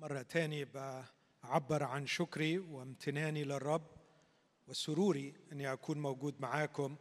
[0.00, 3.82] مرة تاني بعبر عن شكري وامتناني للرب
[4.68, 6.96] وسروري أني أكون موجود معاكم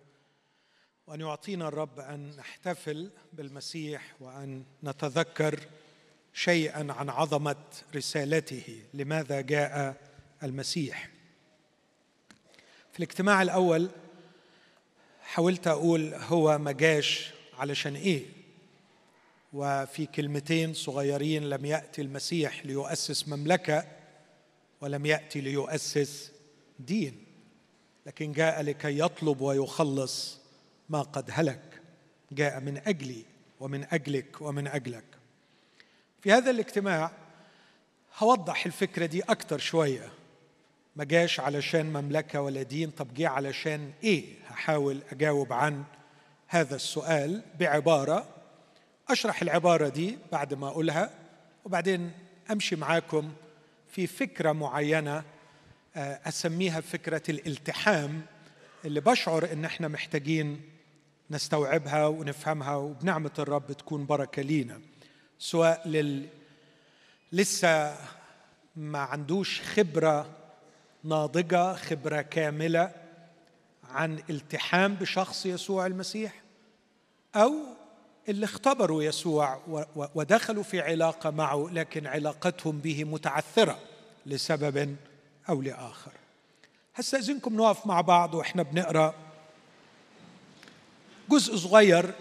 [1.08, 5.60] وأن يعطينا الرب أن نحتفل بالمسيح وأن نتذكر
[6.34, 7.56] شيئا عن عظمة
[7.96, 8.82] رسالته.
[8.94, 9.96] لماذا جاء
[10.44, 11.10] المسيح؟
[12.92, 13.90] في الاجتماع الأول
[15.22, 18.37] حاولت أقول هو ما جاش علشان إيه؟
[19.54, 23.86] وفي كلمتين صغيرين لم يأتي المسيح ليؤسس مملكة
[24.82, 26.32] ولم يأتي ليؤسس
[26.80, 27.26] دين.
[28.06, 30.40] لكن جاء لكي يطلب ويخلص
[30.90, 31.82] ما قد هلك.
[32.32, 33.26] جاء من أجلي
[33.60, 35.04] ومن أجلك ومن أجلك.
[36.22, 37.12] في هذا الاجتماع
[38.18, 40.10] هوضح الفكرة دي أكتر شوية.
[40.96, 42.92] ما جاش علشان مملكة ولا دين.
[42.92, 45.84] طب جه علشان إيه؟ هحاول أجاوب عن
[46.48, 48.37] هذا السؤال بعبارة
[49.10, 51.10] أشرح العبارة دي بعد ما أقولها
[51.66, 52.12] وبعدين
[52.52, 53.34] أمشي معاكم
[53.90, 55.24] في فكرة معينة
[55.96, 58.22] آه، أسميها فكرة الالتحام
[58.86, 60.62] اللي بشعر إن إحنا محتاجين
[61.32, 64.82] نستوعبها ونفهمها وبنعمة الرب تكون بركة لينا.
[65.40, 66.28] سواء لل
[67.32, 67.98] لسه
[68.76, 70.30] ما عندوش خبرة
[71.04, 72.92] ناضجة خبرة كاملة
[73.90, 76.42] عن التحام بشخص يسوع المسيح
[77.36, 77.54] أو
[78.28, 79.62] اللي اختبروا يسوع
[79.96, 83.80] ودخلوا في علاقة معه لكن علاقتهم به متعثرة
[84.26, 84.96] لسبب
[85.50, 86.12] أو لآخر.
[86.96, 89.16] هستاذنكم نقف مع بعض وإحنا بنقرأ
[91.30, 92.14] جزء صغير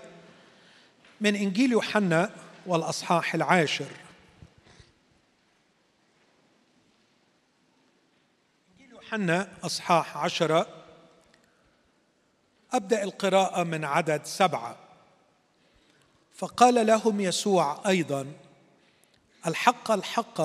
[1.20, 2.30] من إنجيل يوحنا
[2.66, 3.90] والأصحاح العاشر.
[8.72, 10.66] إنجيل يوحنا أصحاح عشرة.
[12.72, 14.85] أبدأ القراءة من عدد سبعة.
[16.36, 18.32] فقال لهم يسوع أيضا
[19.46, 20.40] الحق الحق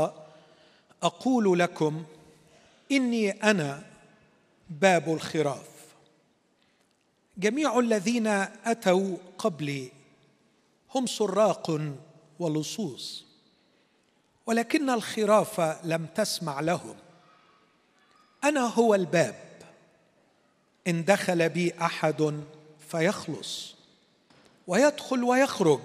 [1.04, 2.04] أقول لكم
[2.92, 3.84] إني أنا
[4.70, 5.72] باب الخراف.
[7.38, 9.92] جميع الذين أتوا قبلي
[10.96, 11.82] هم سراق
[12.40, 13.26] ولصوص
[14.46, 16.96] ولكن الخراف لم تسمع لهم.
[18.44, 19.36] أنا هو الباب
[20.88, 22.44] إن دخل بي أحد
[22.90, 23.81] فيخلص.
[24.68, 25.82] ويدخل ويخرج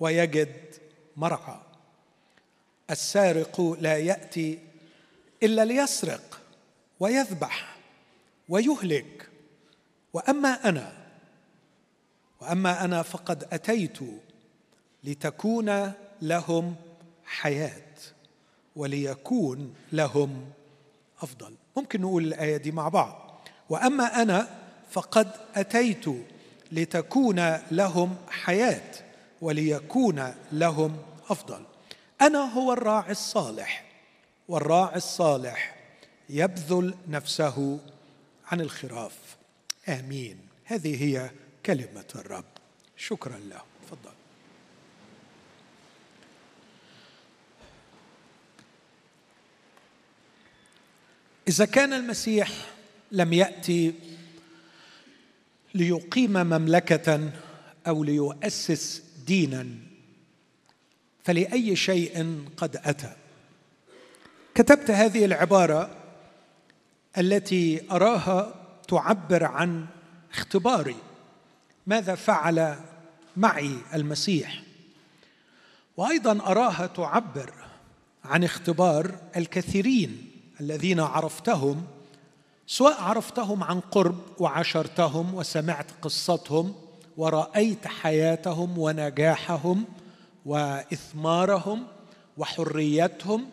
[0.00, 0.74] ويجد
[1.16, 1.60] مرعى.
[2.90, 4.58] السارق لا يأتي
[5.42, 6.40] إلا ليسرق
[7.00, 7.76] ويذبح
[8.48, 9.28] ويهلك.
[10.12, 10.92] وأما أنا
[12.40, 13.98] وأما أنا فقد أتيت
[15.04, 16.76] لتكون لهم
[17.24, 17.82] حياة
[18.76, 20.50] وليكون لهم
[21.22, 21.54] أفضل.
[21.76, 23.40] ممكن نقول الآية دي مع بعض.
[23.68, 24.58] وأما أنا
[24.90, 26.04] فقد أتيت
[26.72, 28.90] لتكون لهم حياة
[29.40, 30.96] وليكون لهم
[31.28, 31.62] أفضل.
[32.20, 33.84] أنا هو الراعي الصالح
[34.48, 35.76] والراعي الصالح
[36.28, 37.80] يبذل نفسه
[38.46, 39.12] عن الخراف.
[39.88, 40.38] آمين.
[40.64, 41.30] هذه هي
[41.66, 42.44] كلمة الرب.
[42.96, 43.60] شكرا له.
[43.86, 44.12] تفضل.
[51.48, 52.50] إذا كان المسيح
[53.12, 53.94] لم يأتي
[55.78, 57.30] ليقيم مملكة
[57.86, 59.66] أو ليؤسس دينا.
[61.24, 63.16] فلأي شيء قد أتى.
[64.54, 65.90] كتبت هذه العبارة
[67.18, 68.54] التي أراها
[68.88, 69.86] تعبر عن
[70.32, 70.96] اختباري.
[71.86, 72.76] ماذا فعل
[73.36, 74.62] معي المسيح؟
[75.96, 77.52] وأيضا أراها تعبر
[78.24, 80.30] عن اختبار الكثيرين
[80.60, 81.86] الذين عرفتهم
[82.70, 86.74] سواء عرفتهم عن قرب وعشرتهم وسمعت قصتهم
[87.16, 89.84] ورأيت حياتهم ونجاحهم
[90.46, 91.86] وإثمارهم
[92.36, 93.50] وحريتهم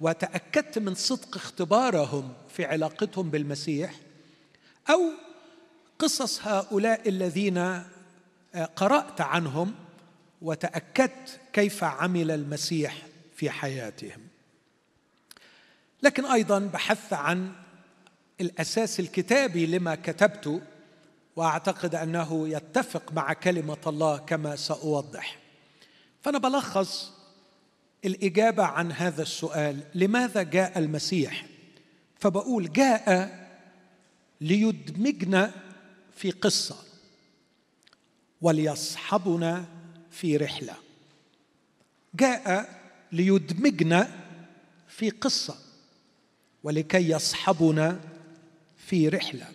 [0.00, 3.94] وتأكدت من صدق اختبارهم في علاقتهم بالمسيح
[4.90, 5.00] أو
[5.98, 7.82] قصص هؤلاء الذين
[8.76, 9.74] قرأت عنهم
[10.42, 14.20] وتأكدت كيف عمل المسيح في حياتهم.
[16.02, 17.52] لكن أيضا بحثت عن
[18.40, 20.60] الأساس الكتابي لما كتبته
[21.36, 25.38] وأعتقد أنه يتفق مع كلمة الله كما سأوضح.
[26.22, 27.12] فأنا بلخص
[28.04, 31.46] الإجابة عن هذا السؤال لماذا جاء المسيح؟
[32.18, 33.30] فبقول جاء
[34.40, 35.52] ليدمجنا
[36.16, 36.76] في قصة
[38.42, 39.64] وليصحبنا
[40.10, 40.74] في رحلة.
[42.14, 42.68] جاء
[43.12, 44.10] ليدمجنا
[44.88, 45.56] في قصة
[46.62, 48.00] ولكي يصحبنا
[48.86, 49.52] في رحلة.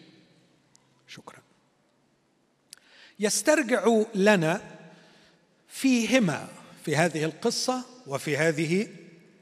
[1.07, 1.39] شكرا.
[3.19, 4.61] يسترجع لنا
[5.67, 6.47] فيهما
[6.85, 8.87] في هذه القصة وفي هذه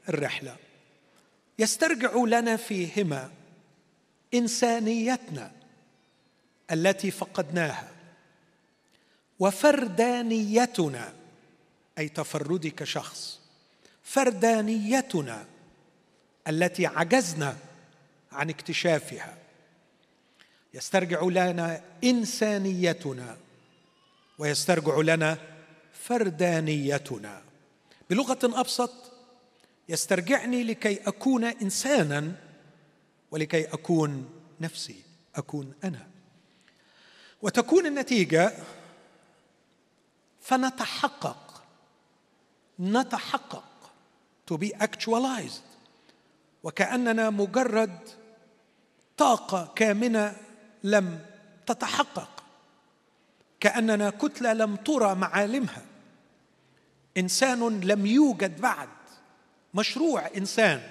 [0.08, 0.56] الرحلة.
[1.58, 3.30] يسترجع لنا فيهما
[4.34, 5.52] إنسانيتنا
[6.70, 7.88] التي فقدناها
[9.38, 11.12] وفردانيتنا
[11.98, 13.40] أي تفردي كشخص
[14.02, 15.46] فردانيتنا
[16.48, 17.56] التي عجزنا
[18.32, 19.39] عن اكتشافها.
[20.74, 23.36] يسترجع لنا إنسانيتنا
[24.38, 25.38] ويسترجع لنا
[25.92, 27.42] فردانيتنا.
[28.10, 29.12] بلغة أبسط
[29.88, 32.32] يسترجعني لكي أكون إنسانا
[33.30, 34.30] ولكي أكون
[34.60, 35.02] نفسي
[35.36, 36.06] أكون أنا.
[37.42, 38.52] وتكون النتيجة
[40.40, 41.62] فنتحقق
[42.80, 43.64] نتحقق
[44.50, 45.62] to be actualized.
[46.62, 47.98] وكأننا مجرد
[49.16, 50.36] طاقة كامنة
[50.84, 51.26] لم
[51.66, 52.42] تتحقق.
[53.60, 55.84] كأننا كتلة لم ترى معالمها.
[57.16, 58.88] إنسان لم يوجد بعد.
[59.74, 60.90] مشروع إنسان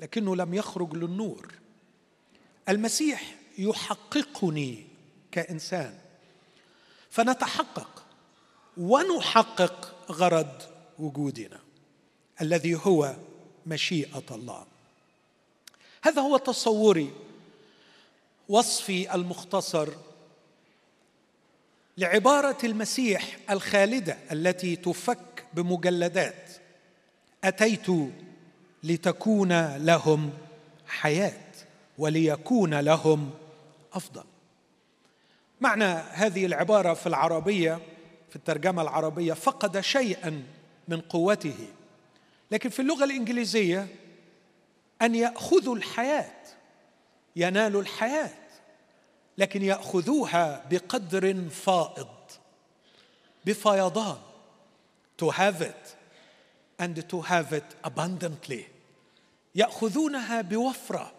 [0.00, 1.54] لكنه لم يخرج للنور.
[2.68, 4.86] المسيح يحققني
[5.32, 5.98] كإنسان.
[7.10, 8.04] فنتحقق
[8.76, 10.62] ونحقق غرض
[10.98, 11.60] وجودنا
[12.40, 13.16] الذي هو
[13.66, 14.66] مشيئة الله.
[16.02, 17.12] هذا هو تصوري
[18.52, 19.88] وصفي المختصر
[21.98, 26.50] لعبارة المسيح الخالدة التي تفك بمجلدات.
[27.44, 27.86] أتيت
[28.82, 30.30] لتكون لهم
[30.86, 31.40] حياة
[31.98, 33.30] وليكون لهم
[33.92, 34.24] أفضل.
[35.60, 37.78] معنى هذه العبارة في العربية
[38.30, 40.42] في الترجمة العربية فقد شيئا
[40.88, 41.68] من قوته.
[42.50, 43.86] لكن في اللغة الإنجليزية
[45.02, 46.34] أن ياخذوا الحياة
[47.36, 48.41] ينالوا الحياة.
[49.38, 52.08] لكن يأخذوها بقدر فائض
[53.44, 54.16] بفيضان.
[55.22, 55.96] To have it
[56.80, 58.64] and to have it abundantly.
[59.54, 61.12] يأخذونها بوفرة.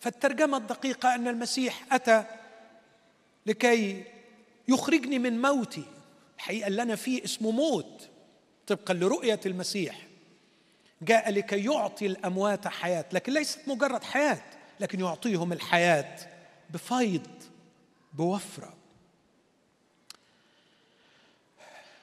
[0.00, 2.24] فالترجمة الدقيقة أن المسيح أتى
[3.46, 4.04] لكي
[4.68, 5.84] يخرجني من موتي.
[6.36, 8.08] الحقيقة اللي أنا فيه اسمه موت.
[8.66, 10.06] طبقا لرؤية المسيح.
[11.02, 13.04] جاء لكي يعطي الأموات حياة.
[13.12, 14.42] لكن ليست مجرد حياة
[14.80, 16.16] لكن يعطيهم الحياة
[16.70, 17.26] بفيض.
[18.12, 18.74] بوفرة.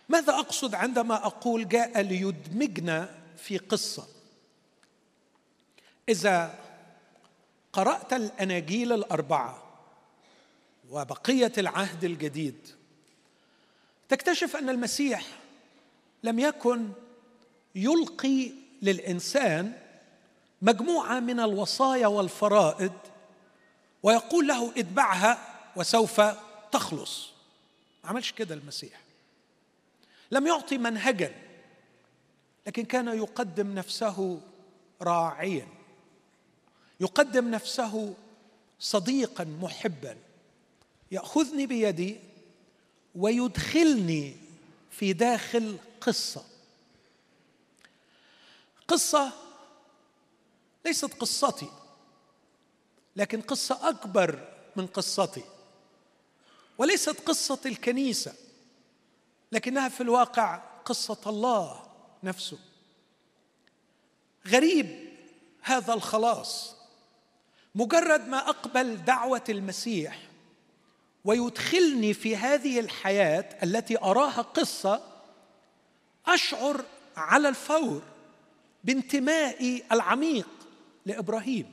[0.09, 4.07] ماذا أقصد عندما أقول جاء ليدمجنا في قصة؟
[6.09, 6.59] إذا
[7.73, 9.63] قرأت الأناجيل الأربعة
[10.89, 12.67] وبقية العهد الجديد
[14.09, 15.25] تكتشف أن المسيح
[16.23, 16.89] لم يكن
[17.75, 18.51] يلقي
[18.81, 19.73] للإنسان
[20.61, 22.93] مجموعة من الوصايا والفرائض
[24.03, 25.46] ويقول له اتبعها
[25.77, 26.21] وسوف
[26.71, 27.29] تخلص.
[28.03, 29.01] ما عملش كده المسيح.
[30.31, 31.35] لم يعطي منهجا
[32.67, 34.41] لكن كان يقدم نفسه
[35.01, 35.67] راعيا.
[36.99, 38.15] يقدم نفسه
[38.79, 40.17] صديقا محبا.
[41.11, 42.19] يأخذني بيدي
[43.15, 44.35] ويدخلني
[44.91, 46.45] في داخل قصة.
[48.87, 49.31] قصة
[50.85, 51.69] ليست قصتي
[53.15, 55.43] لكن قصة أكبر من قصتي.
[56.77, 58.33] وليست قصة الكنيسة
[59.51, 61.81] لكنها في الواقع قصة الله
[62.23, 62.59] نفسه.
[64.47, 65.09] غريب
[65.61, 66.75] هذا الخلاص.
[67.75, 70.27] مجرد ما أقبل دعوة المسيح
[71.25, 75.01] ويدخلني في هذه الحياة التي أراها قصة
[76.25, 76.85] أشعر
[77.17, 78.01] على الفور
[78.83, 80.49] بانتمائي العميق
[81.05, 81.71] لإبراهيم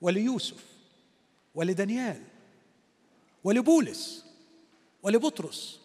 [0.00, 0.64] وليوسف
[1.54, 2.29] ولدانيال.
[3.44, 4.24] ولبولس
[5.02, 5.80] ولبطرس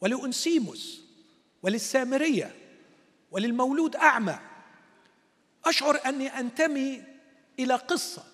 [0.00, 1.00] ولأنسيموس
[1.62, 2.54] وللسامرية
[3.30, 4.38] وللمولود أعمى.
[5.64, 7.02] أشعر أني أنتمي
[7.58, 8.24] إلى قصة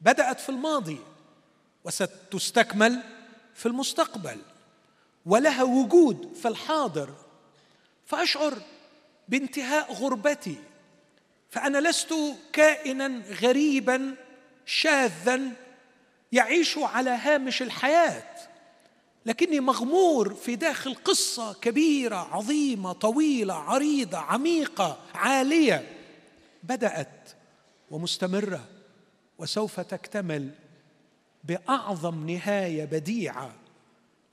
[0.00, 0.98] بدأت في الماضي
[1.84, 3.02] وستستكمل
[3.54, 4.38] في المستقبل
[5.26, 7.14] ولها وجود في الحاضر.
[8.06, 8.58] فأشعر
[9.28, 10.56] بانتهاء غربتي
[11.50, 12.14] فأنا لست
[12.52, 14.16] كائنا غريبا
[14.66, 15.40] شاذا
[16.32, 18.22] يعيش على هامش الحياة.
[19.26, 25.88] لكني مغمور في داخل قصة كبيرة عظيمة طويلة عريضة عميقة عالية.
[26.62, 27.30] بدأت
[27.90, 28.68] ومستمرة
[29.38, 30.50] وسوف تكتمل
[31.44, 33.52] بأعظم نهاية بديعة.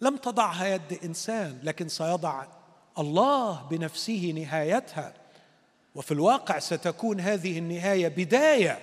[0.01, 2.45] لم تضعها يد إنسان لكن سيضع
[2.99, 5.13] الله بنفسه نهايتها.
[5.95, 8.79] وفي الواقع ستكون هذه النهاية بداية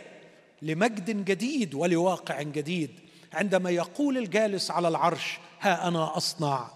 [0.63, 3.06] لمجد جديد ولواقع جديد.
[3.37, 6.71] عندما يقول الجالس على العرش ها أنا أصنع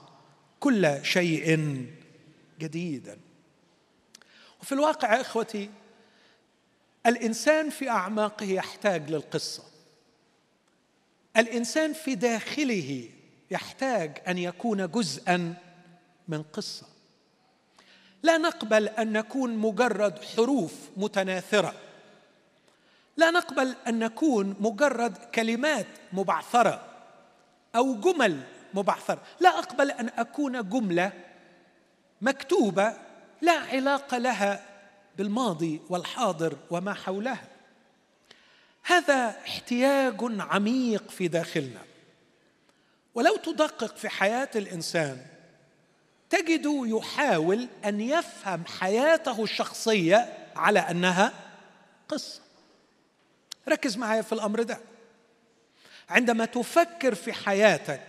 [0.60, 1.86] كل شيء
[2.58, 3.18] جديدا.
[4.62, 5.70] وفي الواقع إخوتي
[7.06, 9.62] الإنسان في أعماقه يحتاج للقصة.
[11.36, 13.08] الإنسان في داخله
[13.50, 15.54] يحتاج أن يكون جزءا
[16.28, 16.86] من قصة.
[18.22, 21.74] لا نقبل أن نكون مجرد حروف متناثرة.
[23.20, 26.86] لا نقبل أن نكون مجرد كلمات مبعثرة
[27.76, 28.40] أو جمل
[28.74, 29.22] مبعثرة.
[29.40, 31.12] لا أقبل أن أكون جملة
[32.20, 32.96] مكتوبة
[33.42, 34.64] لا علاقة لها
[35.18, 37.44] بالماضي والحاضر وما حولها.
[38.82, 41.80] هذا احتياج عميق في داخلنا.
[43.14, 45.26] ولو تدقق في حياة الإنسان
[46.30, 51.32] تجد يحاول أن يفهم حياته الشخصية على أنها
[52.08, 52.49] قصة.
[53.70, 54.78] ركز معايا في الأمر ده.
[56.08, 58.02] عندما تفكر في حياتك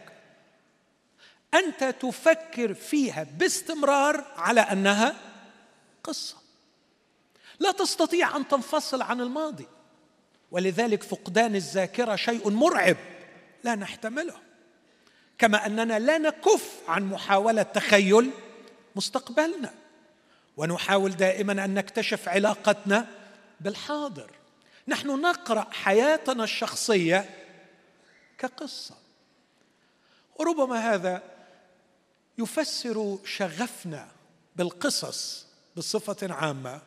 [1.54, 5.16] أنت تفكر فيها باستمرار على أنها
[6.04, 6.36] قصة.
[7.60, 9.68] لا تستطيع أن تنفصل عن الماضي
[10.52, 12.98] ولذلك فقدان الذاكرة شيء مرعب
[13.64, 14.36] لا نحتمله
[15.38, 18.32] كما أننا لا نكف عن محاولة تخيل
[18.96, 19.74] مستقبلنا.
[20.58, 23.08] ونحاول دائما أن نكتشف علاقتنا
[23.60, 24.32] بالحاضر.
[24.88, 27.30] نحن نقرأ حياتنا الشخصية
[28.38, 28.96] كقصة.
[30.40, 31.24] وربما هذا
[32.38, 34.08] يفسر شغفنا
[34.56, 36.82] بالقصص بصفة عامة.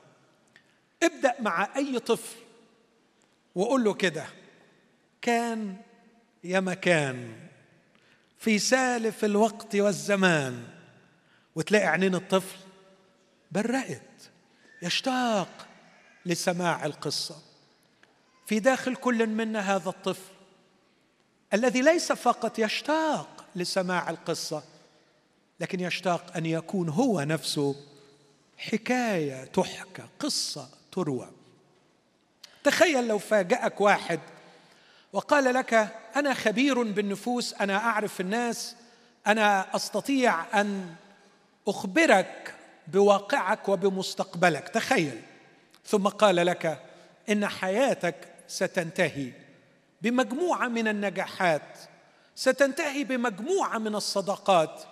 [1.03, 2.37] ابدأ مع أي طفل
[3.55, 4.27] وقول له كده
[5.23, 5.77] كان
[6.45, 7.49] يا مكان
[8.39, 10.69] في سالف الوقت والزمان.
[11.55, 12.59] وتلاقي عينين الطفل
[13.53, 14.31] برقت
[14.83, 15.69] يشتاق
[16.27, 17.54] لسماع القصة.
[18.47, 20.33] في داخل كل منا هذا الطفل
[21.55, 24.63] الذي ليس فقط يشتاق لسماع القصة
[25.61, 27.77] لكن يشتاق أن يكون هو نفسه
[28.59, 31.31] حكاية تحكى قصة تروى.
[32.65, 34.21] تخيل لو فاجأك واحد
[35.13, 35.75] وقال لك
[36.17, 38.77] أنا خبير بالنفوس أنا أعرف الناس
[39.27, 40.95] أنا أستطيع أن
[41.69, 42.55] أخبرك
[42.89, 44.69] بواقعك وبمستقبلك.
[44.69, 45.21] تخيل.
[45.87, 46.83] ثم قال لك
[47.29, 49.33] إن حياتك ستنتهي
[50.03, 51.79] بمجموعة من النجاحات
[52.35, 54.83] ستنتهي بمجموعة من الصداقات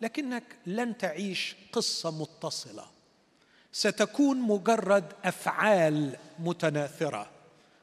[0.00, 2.84] لكنك لن تعيش قصة متصلة.
[3.72, 7.30] ستكون مجرد أفعال متناثرة.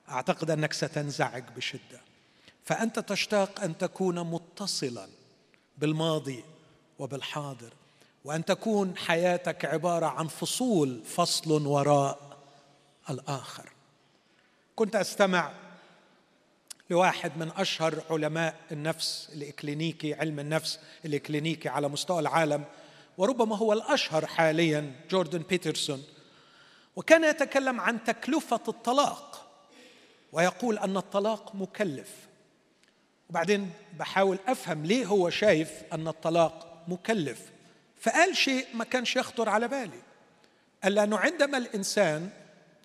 [0.10, 2.02] أعتقد أنك ستنزعج بشدة.
[2.64, 5.08] فأنت تشتاق أن تكون متصلا
[5.78, 6.44] بالماضي
[7.00, 7.74] وبالحاضر
[8.26, 12.38] وأن تكون حياتك عبارة عن فصول فصل وراء
[13.10, 13.73] الآخر.
[14.76, 15.52] كنت أستمع
[16.90, 22.64] لواحد من أشهر علماء النفس الإكلينيكي علم النفس الإكلينيكي على مستوى العالم
[23.18, 26.04] وربما هو الأشهر حاليا جوردن بيترسون
[26.96, 29.50] وكان يتكلم عن تكلفة الطلاق
[30.32, 32.10] ويقول أن الطلاق مكلف.
[33.30, 37.42] وبعدين بحاول أفهم ليه هو شايف أن الطلاق مكلف.
[38.02, 40.02] فقال شيء ما كانش يخطر على بالي
[40.84, 42.30] قال لأنه عندما الإنسان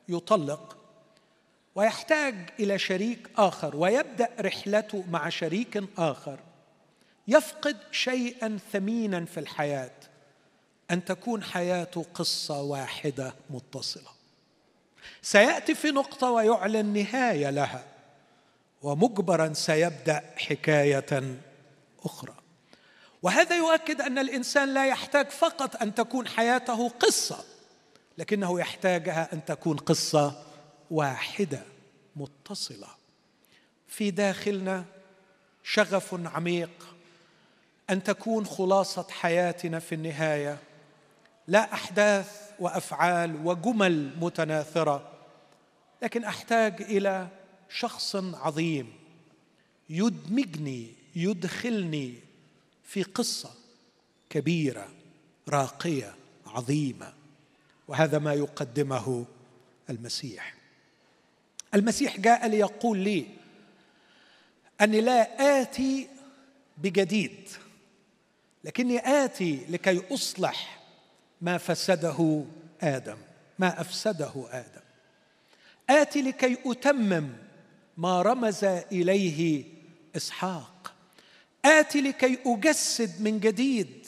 [0.08, 0.77] يطلق
[1.78, 6.38] ويحتاج إلى شريك آخر ويبدأ رحلته مع شريك آخر.
[7.28, 9.90] يفقد شيئا ثمينا في الحياة
[10.90, 14.10] أن تكون حياته قصة واحدة متصلة.
[15.22, 17.84] سيأتي في نقطة ويعلن نهايه لها
[18.82, 21.38] ومجبرا سيبدأ حكاية
[22.04, 22.34] أخرى.
[23.22, 27.44] وهذا يؤكد أن الإنسان لا يحتاج فقط أن تكون حياته قصة
[28.18, 30.47] لكنه يحتاجها أن تكون قصة
[30.90, 31.62] واحدة
[32.16, 32.88] متصلة.
[33.88, 34.84] في داخلنا
[35.64, 36.94] شغف عميق
[37.90, 40.58] أن تكون خلاصة حياتنا في النهاية.
[41.46, 45.12] لا أحداث وأفعال وجمل متناثرة
[46.02, 47.28] لكن أحتاج إلى
[47.68, 48.92] شخص عظيم
[49.90, 52.14] يدمجني يدخلني
[52.84, 53.50] في قصة
[54.30, 54.88] كبيرة
[55.48, 56.14] راقية
[56.46, 57.12] عظيمة.
[57.88, 59.24] وهذا ما يقدمه
[59.90, 60.57] المسيح.
[61.74, 63.26] المسيح جاء ليقول لي
[64.80, 66.08] أني لا آتي
[66.78, 67.48] بجديد
[68.64, 70.80] لكني آتي لكي أصلح
[71.40, 72.44] ما فسده
[72.82, 73.16] آدم
[73.58, 74.80] ما أفسده آدم.
[75.90, 77.28] آتي لكي أتمم
[77.96, 79.64] ما رمز إليه
[80.16, 80.94] إسحاق.
[81.64, 84.06] آتي لكي أجسد من جديد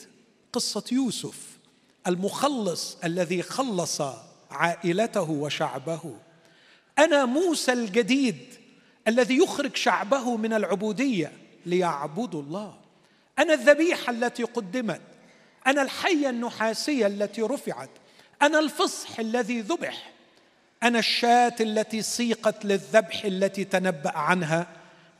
[0.53, 1.57] قصة يوسف
[2.07, 4.01] المخلص الذي خلص
[4.51, 6.15] عائلته وشعبه.
[6.99, 8.37] أنا موسى الجديد
[9.07, 11.31] الذي يخرج شعبه من العبودية
[11.65, 12.75] ليعبدوا الله.
[13.39, 15.01] أنا الذبيحة التي قدمت.
[15.67, 17.89] أنا الحية النحاسية التي رفعت.
[18.41, 20.11] أنا الفصح الذي ذبح.
[20.83, 24.67] أنا الشاة التي سيقت للذبح التي تنبأ عنها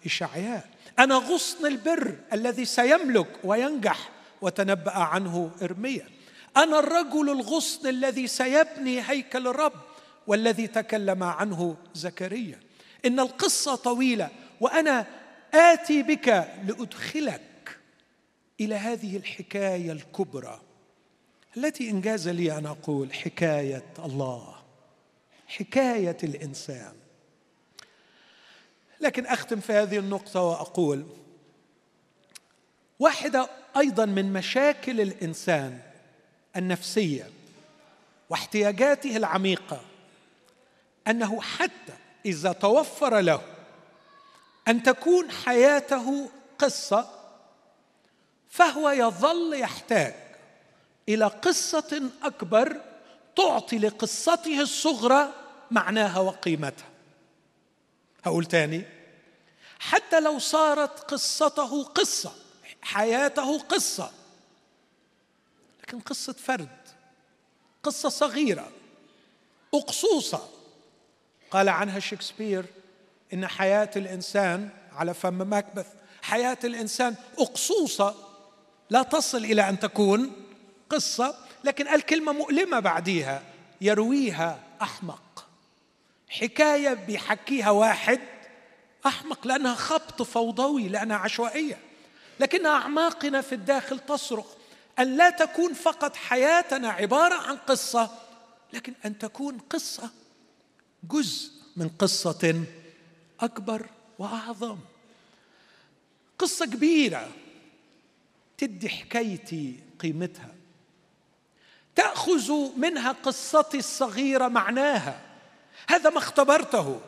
[0.06, 0.70] إشعياء.
[1.00, 4.10] أنا غصن البر الذي سيملك وينجح
[4.42, 6.08] وتنبأ عنه إرميا.
[6.58, 9.74] أنا الرجل الغصن الذي سيبني هيكل الرب.
[10.32, 12.60] والذي تكلم عنه زكريا.
[13.06, 14.30] إن القصة طويلة
[14.62, 15.08] وأنا
[15.54, 16.28] آتي بك
[16.68, 17.78] لأدخلك
[18.62, 20.62] إلى هذه الحكاية الكبرى.
[21.58, 24.56] التي إنجاز لي أن أقول حكاية الله
[25.48, 26.94] حكاية الإنسان.
[29.02, 31.06] لكن أختم في هذه النقطة وأقول
[33.00, 35.80] واحدة أيضا من مشاكل الإنسان
[36.56, 37.30] النفسية
[38.30, 39.91] واحتياجاته العميقة
[41.08, 41.94] أنه حتى
[42.26, 43.42] إذا توفر له
[44.68, 46.30] أن تكون حياته
[46.60, 47.10] قصة
[48.50, 50.16] فهو يظل يحتاج
[51.10, 52.82] إلى قصة أكبر
[53.36, 55.34] تعطي لقصته الصغرى
[55.72, 56.90] معناها وقيمتها.
[58.24, 58.86] هقول تاني
[59.80, 62.34] حتى لو صارت قصته قصة
[62.82, 64.12] حياته قصة
[65.82, 66.78] لكن قصة فرد
[67.84, 68.72] قصة صغيرة
[69.74, 70.50] أقصوصة
[71.52, 72.66] قال عنها شكسبير
[73.34, 75.88] إن حياة الإنسان على فم ماكبث.
[76.22, 78.16] حياة الإنسان أقصوصة
[78.90, 80.32] لا تصل إلى أن تكون
[80.90, 83.44] قصة لكن قال كلمه مؤلمة بعديها
[83.82, 85.48] يرويها أحمق.
[86.30, 88.20] حكاية بيحكيها واحد
[89.06, 91.78] أحمق لأنها خبط فوضوي لأنها عشوائية.
[92.40, 94.46] لكن أعماقنا في الداخل تصرخ
[95.00, 98.10] أن لا تكون فقط حياتنا عبارة عن قصة
[98.74, 100.10] لكن أن تكون قصة
[101.04, 102.64] جزء من قصة
[103.40, 103.86] أكبر
[104.20, 104.78] وأعظم.
[106.40, 107.32] قصة كبيرة
[108.58, 110.56] تدي حكايتي قيمتها.
[111.96, 115.22] تأخذ منها قصتي الصغيرة معناها.
[115.90, 117.02] هذا ما اختبرته.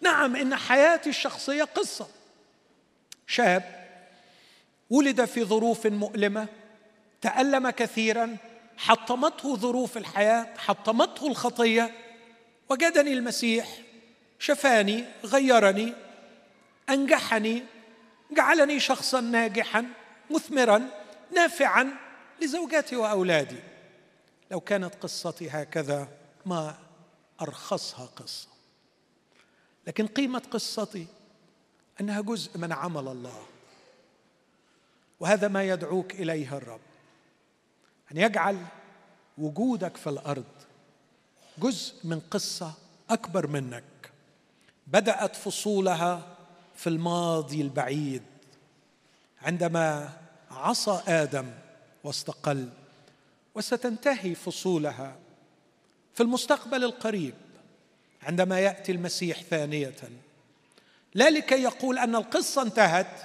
[0.00, 2.08] نعم إن حياتي الشخصية قصة.
[3.26, 3.86] شاب
[4.90, 6.48] ولد في ظروف مؤلمة
[7.20, 8.36] تألم كثيرا
[8.76, 12.05] حطمته ظروف الحياة حطمته الخطية.
[12.68, 13.78] وجدني المسيح
[14.38, 15.92] شفاني غيرني
[16.90, 17.62] أنجحني
[18.30, 19.86] جعلني شخصا ناجحا
[20.30, 20.88] مثمرا
[21.34, 21.96] نافعا
[22.42, 23.60] لزوجتي وأولادي.
[24.50, 26.08] لو كانت قصتي هكذا
[26.46, 26.78] ما
[27.40, 28.48] أرخصها قصة.
[29.86, 31.06] لكن قيمة قصتي
[32.00, 33.46] أنها جزء من عمل الله.
[35.20, 36.80] وهذا ما يدعوك إليه الرب
[38.12, 38.58] أن يجعل
[39.38, 40.55] وجودك في الأرض
[41.58, 42.72] جزء من قصة
[43.10, 43.84] أكبر منك.
[44.86, 46.36] بدأت فصولها
[46.76, 48.22] في الماضي البعيد.
[49.42, 50.12] عندما
[50.50, 51.50] عصى آدم
[52.04, 52.68] واستقل
[53.54, 55.16] وستنتهي فصولها
[56.14, 57.34] في المستقبل القريب
[58.22, 59.94] عندما يأتي المسيح ثانية.
[61.14, 63.22] لا لكي يقول أن القصة انتهت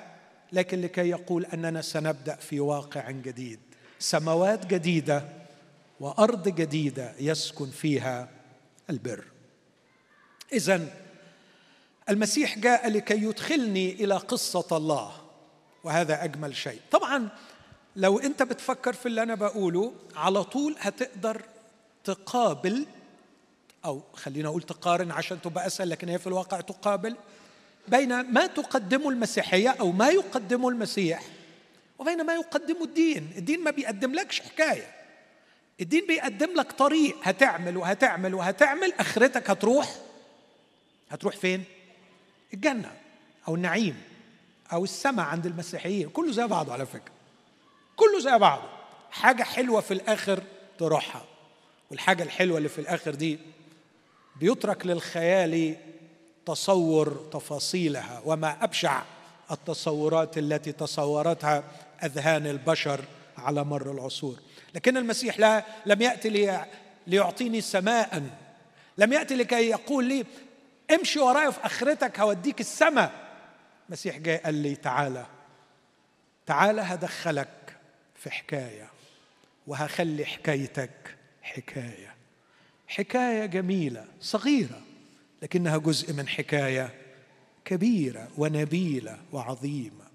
[0.51, 3.59] لكن لكي يقول أننا سنبدأ في واقع جديد.
[3.99, 5.40] سماوات جديدة
[6.01, 8.29] وأرض جديدة يسكن فيها
[8.89, 9.23] البر.
[10.53, 10.87] اذا
[12.09, 15.11] المسيح جاء لكي يدخلني إلى قصة الله
[15.83, 16.79] وهذا أجمل شيء.
[16.91, 17.29] طبعا
[17.95, 21.41] لو أنت بتفكر في اللي أنا بقوله على طول هتقدر
[22.03, 22.85] تقابل
[23.85, 27.15] أو خلينا أقول تقارن عشان تبقى أسهل لكن هي في الواقع تقابل
[27.87, 31.23] بين ما تقدمه المسيحية أو ما يقدمه المسيح
[31.99, 33.31] وبين ما يقدمه الدين.
[33.37, 35.00] الدين ما بيقدم لكش حكاية.
[35.81, 37.15] الدين بيقدم لك طريق.
[37.23, 39.95] هتعمل وهتعمل وهتعمل آخرتك هتروح.
[41.09, 41.63] هتروح فين؟
[42.53, 42.91] الجنة
[43.47, 44.01] أو النعيم
[44.73, 46.09] أو السماء عند المسيحيين.
[46.09, 47.11] كله زي بعضه على فكرة.
[47.95, 48.69] كله زي بعضه.
[49.11, 50.43] حاجة حلوة في الآخر
[50.79, 51.25] تروحها.
[51.91, 53.39] والحاجة الحلوة اللي في الآخر دي
[54.35, 55.75] بيترك للخيال
[56.45, 58.21] تصور تفاصيلها.
[58.25, 59.01] وما أبشع
[59.51, 61.63] التصورات التي تصورتها
[62.03, 63.01] أذهان البشر
[63.37, 64.39] على مر العصور.
[64.75, 66.65] لكن المسيح لا لم يأتي لي
[67.07, 68.23] ليعطيني سماء.
[68.97, 70.25] لم يأتي لكي يقول لي
[70.91, 73.11] امشي ورايا في آخرتك هوديك السماء.
[73.87, 75.25] المسيح جاي قال لي تعالى
[76.45, 77.77] تعالى هدخلك
[78.15, 78.87] في حكاية
[79.67, 82.15] وهخلي حكايتك حكاية.
[82.87, 84.81] حكاية جميلة صغيرة
[85.41, 86.93] لكنها جزء من حكاية
[87.65, 90.05] كبيرة ونبيلة وعظيمة.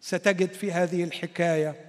[0.00, 1.85] ستجد في هذه الحكاية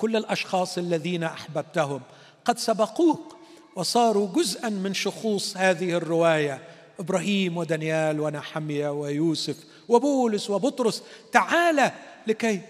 [0.00, 2.00] كل الأشخاص الذين أحببتهم.
[2.44, 3.36] قد سبقوك
[3.76, 6.62] وصاروا جزءا من شخوص هذه الرواية.
[7.00, 9.56] إبراهيم ودانيال ونحميا ويوسف
[9.88, 11.02] وبولس وبطرس.
[11.32, 11.90] تعال
[12.26, 12.60] لكي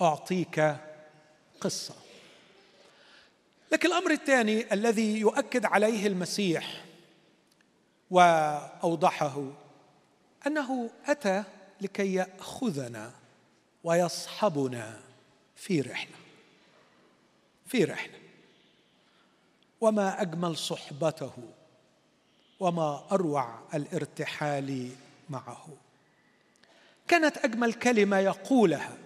[0.00, 0.76] أعطيك
[1.60, 1.94] قصة.
[3.72, 6.84] لكن الأمر الثاني الذي يؤكد عليه المسيح
[8.10, 9.44] وأوضحه
[10.46, 11.44] أنه أتى
[11.80, 13.12] لكي يأخذنا
[13.84, 15.00] ويصحبنا
[15.56, 16.25] في رحلة.
[17.66, 18.18] في رحله
[19.80, 21.32] وما أجمل صحبته
[22.60, 24.90] وما أروع الارتحال
[25.30, 25.68] معه.
[27.08, 28.96] كانت أجمل كلمة يقولها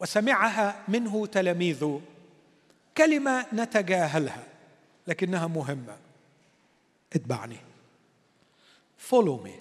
[0.00, 2.02] وسمعها منه تلاميذه
[2.96, 4.44] كلمة نتجاهلها
[5.06, 5.96] لكنها مهمة.
[7.12, 7.58] اتبعني.
[8.98, 9.60] فولو مي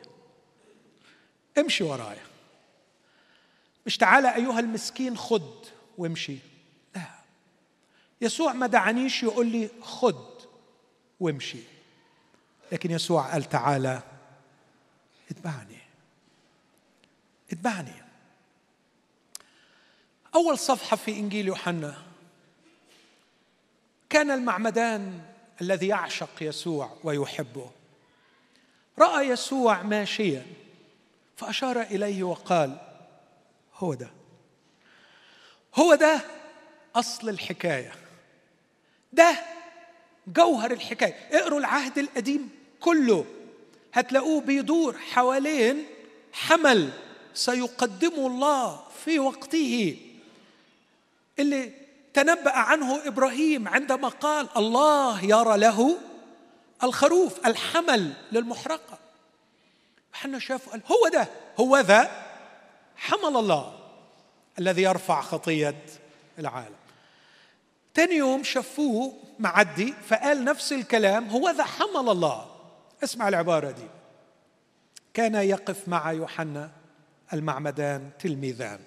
[1.58, 2.26] امشي ورايا.
[3.86, 5.66] مش تعالى أيها المسكين خد
[5.98, 6.38] وامشي.
[8.22, 10.26] يسوع ما دعانيش يقول لي خد
[11.20, 11.60] وامشي.
[12.72, 14.02] لكن يسوع قال تعالى
[15.32, 15.78] اتبعني.
[17.52, 18.06] اتبعني.
[20.36, 22.04] أول صفحة في إنجيل يوحنا
[24.10, 25.22] كان المعمدان
[25.62, 27.72] الذي يعشق يسوع ويحبه.
[29.00, 30.46] رأى يسوع ماشيا
[31.38, 32.78] فأشار إليه وقال
[33.76, 34.10] هو ده.
[35.76, 36.22] هو ده
[36.96, 38.05] أصل الحكاية.
[39.16, 39.36] ده
[40.28, 41.14] جوهر الحكاية.
[41.32, 42.50] اقروا العهد القديم
[42.80, 43.26] كله
[43.94, 45.86] هتلاقوه بيدور حوالين
[46.34, 46.90] حمل
[47.34, 49.98] سيقدمه الله في وقته.
[51.40, 51.72] اللي
[52.14, 55.98] تنبأ عنه إبراهيم عندما قال الله يرى له
[56.84, 59.00] الخروف الحمل للمحرقة.
[60.14, 61.28] حنا شافوا قال هو ده
[61.60, 62.26] هو ذا
[62.98, 63.80] حمل الله
[64.60, 65.86] الذي يرفع خطية
[66.40, 66.85] العالم.
[67.96, 72.56] تاني يوم شافوه معدي فقال نفس الكلام هو ذا حمل الله.
[73.04, 73.88] اسمع العبارة دي.
[75.14, 76.72] كان يقف مع يوحنا
[77.34, 78.80] المعمدان تلميذان.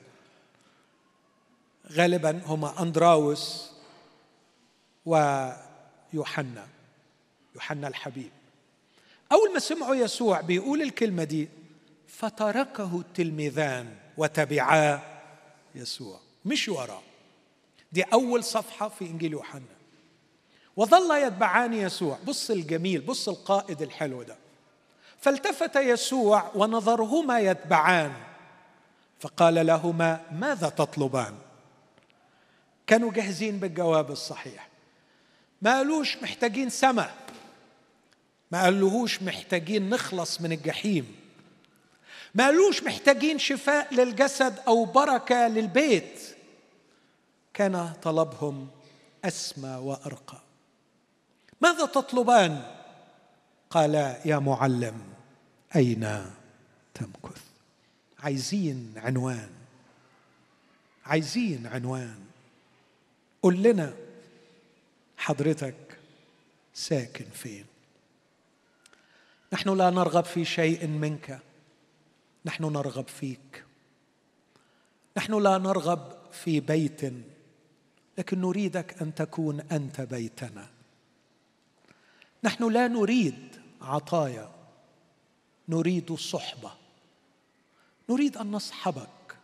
[1.93, 3.71] غالبا هما أندراوس
[5.07, 6.67] ويوحنا
[7.55, 8.31] يوحنا الحبيب.
[9.33, 11.49] أول ما سمعوا يسوع بيقول الكلمة دي
[12.09, 15.01] فتركه التلميذان وتبعا
[15.75, 16.21] يسوع.
[16.45, 17.03] مش وراه.
[17.93, 19.63] دي أول صفحة في إنجيل يوحنا.
[20.77, 22.19] وظل يتبعان يسوع.
[22.27, 24.37] بص الجميل بص القائد الحلو ده.
[25.21, 28.13] فالتفت يسوع ونظرهما يتبعان.
[29.21, 31.35] فقال لهما ماذا تطلبان؟
[32.87, 34.69] كانوا جاهزين بالجواب الصحيح.
[35.63, 37.15] ما قالوش محتاجين سماء
[38.51, 41.17] ما قالوهوش محتاجين نخلص من الجحيم.
[42.35, 46.37] ما قالوش محتاجين شفاء للجسد أو بركة للبيت.
[47.59, 48.69] كان طلبهم
[49.25, 50.41] أسمى وأرقى.
[51.61, 52.63] ماذا تطلبان
[53.71, 53.95] قال
[54.25, 55.01] يا معلم
[55.77, 56.31] أين
[56.95, 57.43] تمكث؟
[58.19, 59.51] عايزين عنوان.
[61.07, 62.25] عايزين عنوان.
[63.43, 63.95] قل لنا.
[65.17, 65.99] حضرتك
[66.75, 67.67] ساكن فين?
[69.53, 71.41] نحن لا نرغب في شيء منك.
[72.45, 73.65] نحن نرغب فيك.
[75.17, 77.05] نحن لا نرغب في بيت
[78.19, 80.67] لكن نريدك أن تكون أنت بيتنا.
[82.45, 84.51] نحن لا نريد عطايا.
[85.69, 86.73] نريد صحبة.
[88.11, 89.37] نريد أن نصحبك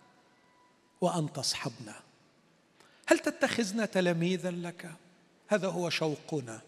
[1.01, 1.95] وأن تصحبنا.
[3.07, 4.91] هل تتخذنا تلاميذا لك؟
[5.49, 6.61] هذا هو شوقنا.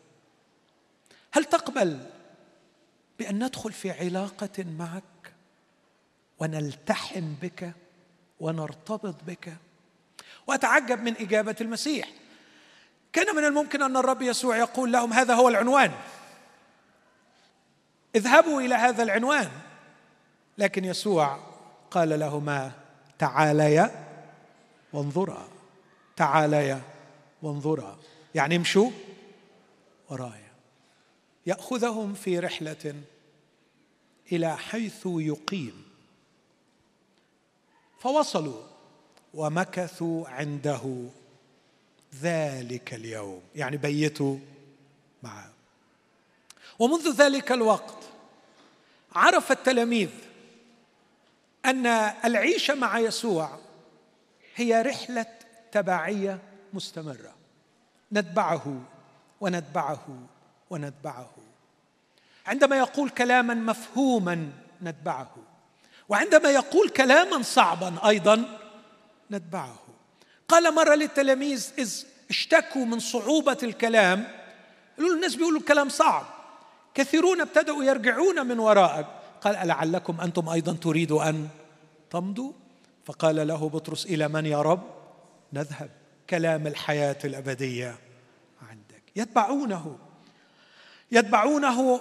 [1.33, 2.11] هل تقبل
[3.19, 5.35] بأن ندخل في علاقة معك
[6.39, 7.73] ونلتحم بك
[8.41, 9.57] ونرتبط بك؟
[10.47, 12.09] وأتعجب من إجابة المسيح.
[13.13, 15.93] كان من الممكن أن الرب يسوع يقول لهم هذا هو العنوان.
[18.15, 19.51] اذهبوا إلى هذا العنوان.
[20.59, 21.41] لكن يسوع
[21.91, 22.73] قال لهما
[23.19, 24.07] تعاليا
[24.93, 25.49] وانظرا.
[26.17, 26.83] تعاليا
[27.43, 27.99] وانظرا.
[28.35, 28.91] يعني امشوا
[30.11, 30.53] ورايا.
[31.47, 32.95] يأخذهم في رحلة
[34.33, 35.85] إلى حيث يقيم.
[37.99, 38.76] فوصلوا
[39.37, 41.09] ومكثوا عنده.
[42.23, 43.43] ذلك اليوم.
[43.55, 44.37] يعني بيتوا
[45.23, 45.51] معه.
[46.79, 47.99] ومنذ ذلك الوقت
[49.13, 50.09] عرف التلاميذ
[51.65, 51.87] أن
[52.25, 53.59] العيشه مع يسوع
[54.55, 55.27] هي رحلة
[55.73, 56.39] تبعية
[56.73, 57.35] مستمرة.
[58.13, 58.81] نتبعه
[59.41, 60.07] ونتبعه
[60.71, 61.31] ونتبعه.
[62.47, 65.37] عندما يقول كلاما مفهوما نتبعه.
[66.09, 68.66] وعندما يقول كلاما صعبا أيضا
[69.31, 69.79] نتبعه.
[70.49, 74.27] قال مرة للتلاميذ إذ اشتكوا من صعوبة الكلام.
[74.99, 76.27] قالوا الناس بيقولوا الكلام صعب.
[76.95, 79.07] كثيرون ابتدأوا يرجعون من وراءك.
[79.41, 81.49] قال ألعلكم أنتم أيضا تريدوا أن
[82.11, 82.53] تمضوا؟
[83.05, 84.83] فقال له بطرس إلى من يا رب؟
[85.53, 85.91] نذهب.
[86.31, 87.99] كلام الحياة الأبدية
[88.71, 89.03] عندك.
[89.17, 89.99] يتبعونه.
[91.13, 92.01] يتبعونه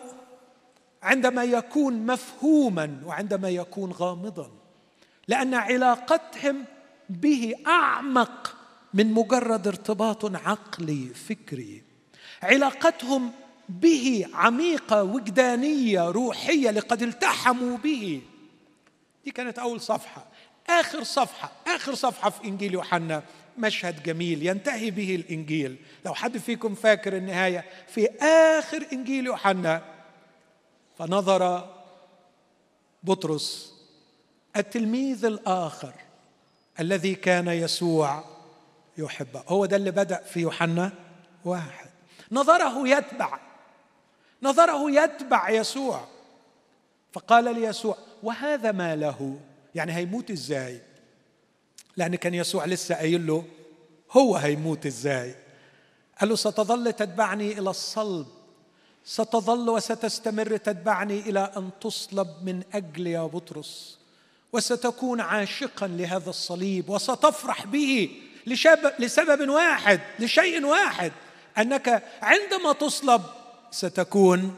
[1.04, 4.52] عندما يكون مفهوما وعندما يكون غامضا
[5.28, 6.66] لأن علاقتهم
[7.10, 8.56] به أعمق
[8.94, 11.84] من مجرد ارتباط عقلي فكري.
[12.44, 13.32] علاقتهم
[13.70, 18.22] به عميقة وجدانية روحية لقد التحموا به.
[19.26, 20.28] دي كانت أول صفحة.
[20.70, 23.24] آخر صفحة آخر صفحة في إنجيل يوحنا.
[23.58, 25.76] مشهد جميل ينتهي به الإنجيل.
[26.06, 28.10] لو حد فيكم فاكر النهاية في
[28.60, 29.84] آخر إنجيل يوحنا
[30.98, 31.70] فنظر
[33.04, 33.74] بطرس
[34.58, 35.94] التلميذ الآخر
[36.80, 38.24] الذي كان يسوع
[38.98, 39.44] يحبه.
[39.48, 40.92] هو ده اللي بدأ في يوحنا
[41.46, 41.90] واحد.
[42.32, 43.40] نظره يتبع.
[44.44, 46.08] نظره يتبع يسوع.
[47.14, 49.40] فقال ليسوع وهذا ما له؟
[49.76, 50.82] يعني هيموت إزاي؟
[51.98, 53.46] لأن كان يسوع لسه قايل له
[54.12, 55.36] هو هيموت إزاي؟
[56.20, 58.28] قال له ستظل تتبعني إلى الصلب.
[59.06, 64.00] ستظل وستستمر تتبعني إلى أن تصلب من أجل يا بطرس.
[64.56, 68.10] وستكون عاشقا لهذا الصليب وستفرح به
[69.00, 71.12] لسبب واحد لشيء واحد
[71.58, 73.22] أنك عندما تصلب
[73.72, 74.58] ستكون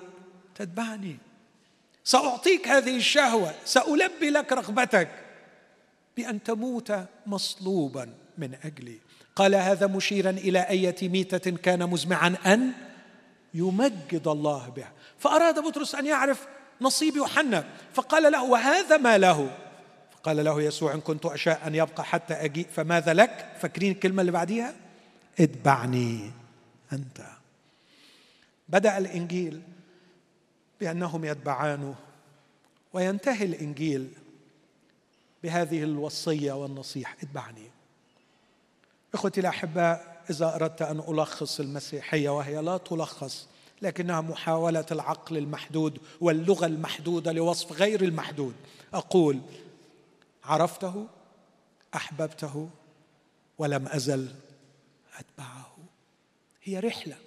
[0.55, 1.17] تتبعني.
[2.03, 5.09] سأعطيك هذه الشهوة سألبي لك رغبتك
[6.17, 6.93] بأن تموت
[7.25, 8.97] مصلوبا من أجلي.
[9.35, 12.71] قال هذا مشيرا إلى إيه ميته كان مزمعا أن
[13.53, 14.91] يمجد الله بها.
[15.19, 16.47] فأراد بطرس أن يعرف
[16.81, 19.66] نصيب يوحنا فقال له وهذا ما له؟
[20.17, 24.31] فقال له يسوع إن كنت أشاء أن يبقى حتى أجيء فماذا لك؟ فاكرين الكلمة اللي
[24.31, 24.75] بعديها؟
[25.39, 26.31] اتبعني
[26.93, 27.21] أنت.
[28.69, 29.61] بدأ الإنجيل
[30.81, 31.95] بأنهم يتبعانه
[32.93, 34.11] وينتهي الإنجيل
[35.43, 37.71] بهذه الوصية والنصيحة اتبعني.
[39.13, 43.47] إخوتي الأحباء إذا أردت أن ألخص المسيحية وهي لا تلخص
[43.81, 48.53] لكنها محاولة العقل المحدود واللغة المحدودة لوصف غير المحدود
[48.93, 49.39] أقول
[50.47, 51.07] عرفته
[51.95, 52.69] أحببته
[53.57, 54.35] ولم أزل
[55.17, 55.77] أتبعه.
[56.63, 57.17] هي رحلة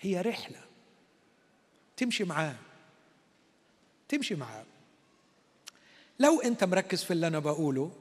[0.00, 0.60] هي رحلة.
[1.96, 2.56] تمشي معاه
[4.08, 4.64] تمشي معاه.
[6.18, 7.92] لو أنت مركز في اللي أنا بقوله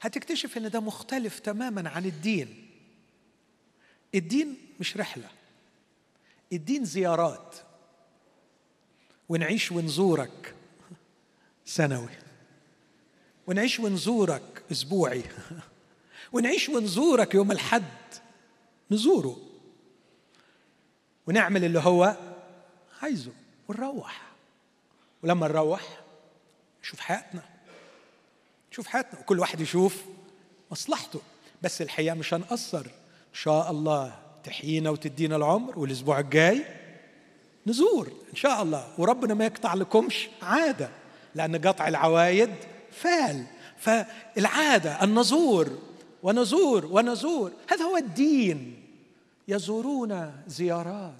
[0.00, 2.70] هتكتشف إن ده مختلف تماما عن الدين.
[4.14, 5.28] الدين مش رحلة.
[6.52, 7.56] الدين زيارات.
[9.28, 10.54] ونعيش ونزورك
[11.64, 12.27] سنوي.
[13.48, 15.22] ونعيش ونزورك أسبوعي.
[16.32, 17.82] ونعيش ونزورك يوم الحد
[18.90, 19.36] نزوره.
[21.26, 22.16] ونعمل اللي هو
[23.02, 23.32] عايزه
[23.68, 24.22] ونروح.
[25.22, 25.82] ولما نروح
[26.82, 27.42] نشوف حياتنا.
[28.72, 30.02] نشوف حياتنا وكل واحد يشوف
[30.70, 31.20] مصلحته.
[31.62, 32.86] بس الحقيقة مش هنقصر.
[32.86, 36.64] إن شاء الله تحيينا وتدينا العمر والأسبوع الجاي
[37.66, 38.94] نزور إن شاء الله.
[38.98, 40.90] وربنا ما يقطع لكمش عادة
[41.34, 42.54] لأن قطع العوايد
[43.02, 43.44] فال
[43.76, 45.78] فالعادة ان نزور
[46.22, 48.84] ونزور ونزور هذا هو الدين.
[49.48, 51.14] يزورون زيارات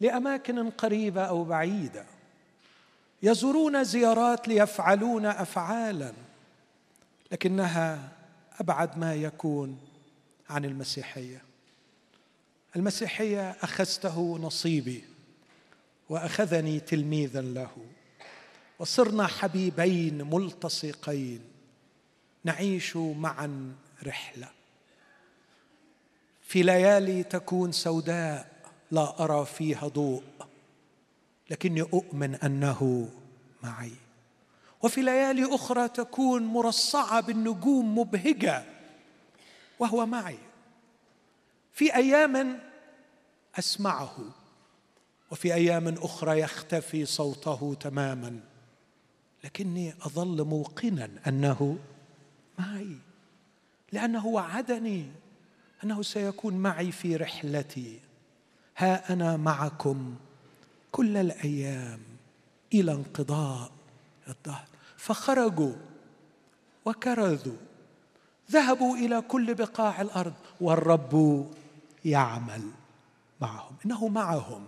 [0.00, 2.04] لأماكن قريبة أو بعيدة.
[3.22, 6.12] يزورون زيارات ليفعلون افعالا
[7.32, 8.08] لكنها
[8.60, 9.78] أبعد ما يكون
[10.50, 11.42] عن المسيحية.
[12.76, 15.04] المسيحية أخذته نصيبي
[16.08, 17.70] وأخذني تلميذا له.
[18.80, 21.40] وصرنا حبيبين ملتصقين.
[22.44, 23.74] نعيش معا
[24.06, 24.48] رحلة.
[26.42, 28.52] في ليالي تكون سوداء
[28.90, 30.22] لا أرى فيها ضوء
[31.50, 33.08] لكني أؤمن أنه
[33.62, 33.92] معي.
[34.82, 38.64] وفي ليالي أخرى تكون مرصعة بالنجوم مبهجة
[39.78, 40.38] وهو معي.
[41.72, 42.60] في أيام
[43.58, 44.16] أسمعه
[45.30, 48.49] وفي أيام أخرى يختفي صوته تماما.
[49.44, 51.78] لكني أظل موقنا أنه
[52.58, 52.96] معي
[53.92, 55.10] لأنه وعدني
[55.84, 58.00] أنه سيكون معي في رحلتي.
[58.76, 60.16] ها أنا معكم
[60.92, 62.00] كل الأيام
[62.74, 63.70] إلى انقضاء
[64.28, 64.64] الدهر.
[64.96, 65.74] فخرجوا
[66.84, 67.56] وكرزوا
[68.50, 71.46] ذهبوا إلى كل بقاع الأرض والرب
[72.04, 72.62] يعمل
[73.40, 74.66] معهم إنه معهم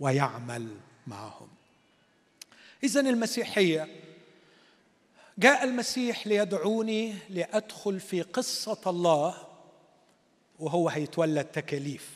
[0.00, 0.76] ويعمل
[1.06, 1.48] معهم.
[2.84, 3.88] اذا المسيحية
[5.38, 9.34] جاء المسيح ليدعوني لأدخل في قصة الله
[10.58, 12.10] وهو هيتولى التكاليف.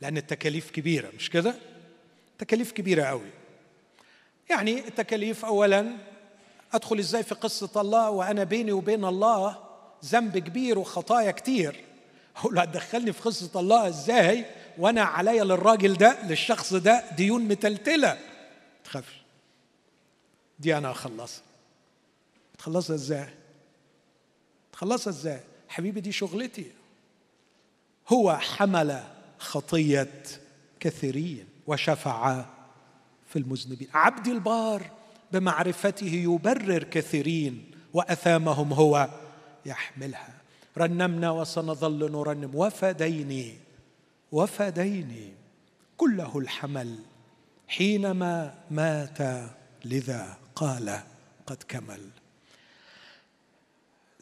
[0.00, 1.54] لأن التكاليف كبيرة مش كده؟
[2.38, 3.30] تكاليف كبيرة قوي
[4.50, 5.96] يعني التكاليف اولا
[6.72, 9.58] أدخل إزاي في قصة الله؟ وأنا بيني وبين الله
[10.04, 11.84] ذنب كبير وخطايا كتير.
[12.36, 14.44] أقول له هتدخلني في قصة الله إزاي؟
[14.78, 18.18] وأنا عليا للراجل ده للشخص ده ديون متلتلة.
[18.84, 19.21] تخافش.
[20.62, 21.42] دي أنا اخلصها
[22.58, 23.28] تخلصها إزاي؟
[24.72, 26.66] تخلصها إزاي؟ حبيبي دي شغلتي.
[28.08, 29.02] هو حمل
[29.38, 30.22] خطية
[30.80, 32.44] كثيرين وشفع
[33.28, 33.88] في المذنبين.
[33.94, 34.90] عبدي البار
[35.32, 39.08] بمعرفته يبرر كثيرين وأثامهم هو
[39.66, 40.34] يحملها.
[40.78, 42.50] رنمنا وسنظل نرنم.
[42.54, 43.58] وفديني
[44.32, 45.32] وفديني
[45.96, 46.98] كله الحمل
[47.68, 49.18] حينما مات
[49.84, 50.41] لذا.
[50.56, 51.00] قال
[51.46, 52.10] قد كمل.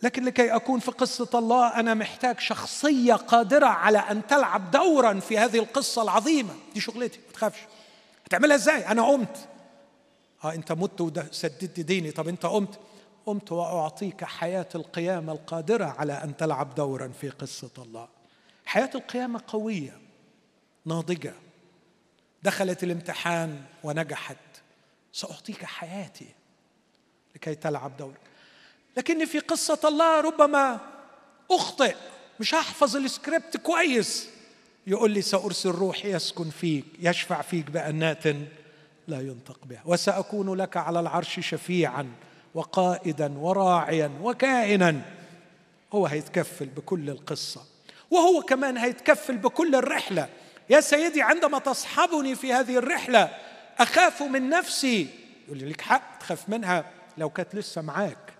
[0.03, 5.39] لكن لكي أكون في قصة الله أنا محتاج شخصية قادرة على أن تلعب دورا في
[5.39, 6.55] هذه القصة العظيمة.
[6.75, 7.61] دي شغلتي ما تخافش.
[8.27, 9.49] هتعملها إزاي؟ أنا قمت.
[10.45, 12.11] آه أنت مت وسددت ديني.
[12.11, 12.79] طب أنت قمت؟
[13.27, 18.09] قمت وأعطيك حياة القيامة القادرة على أن تلعب دورا في قصة الله.
[18.67, 19.99] حياة القيامة قوية
[20.85, 21.35] ناضجة.
[22.43, 24.37] دخلت الامتحان ونجحت.
[25.13, 26.27] سأعطيك حياتي
[27.35, 28.15] لكي تلعب دورا
[28.97, 30.81] لكني في قصة الله ربما
[31.51, 31.95] أخطئ
[32.41, 34.29] مش هحفظ السكريبت كويس.
[34.87, 38.27] يقول لي سأرسل روحي يسكن فيك يشفع فيك بأنات
[39.09, 39.83] لا ينطق بها.
[39.85, 42.13] وسأكون لك على العرش شفيعا
[42.55, 45.01] وقائدا وراعيا وكائنا.
[45.93, 47.65] هو هيتكفل بكل القصة.
[48.11, 50.29] وهو كمان هيتكفل بكل الرحلة.
[50.71, 53.37] يا سيدي عندما تصحبني في هذه الرحلة
[53.79, 55.09] أخاف من نفسي.
[55.47, 56.85] يقول لي لك حق تخاف منها
[57.19, 58.33] لو كانت لسه معاك.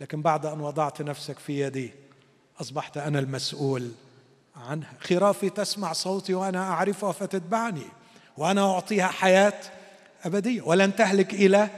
[0.00, 1.92] لكن بعد أن وضعت نفسك في يدي
[2.60, 3.90] أصبحت أنا المسؤول
[4.56, 4.92] عنها.
[5.00, 7.86] خرافي تسمع صوتي وأنا أعرفها فتتبعني
[8.36, 9.60] وأنا أعطيها حياة
[10.24, 11.68] أبدية ولن تهلك إلى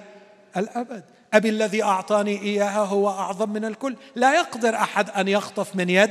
[0.56, 1.04] الأبد.
[1.34, 3.96] أبي الذي أعطاني إياها هو أعظم من الكل.
[4.14, 6.10] لا يقدر أحد أن يخطف من يد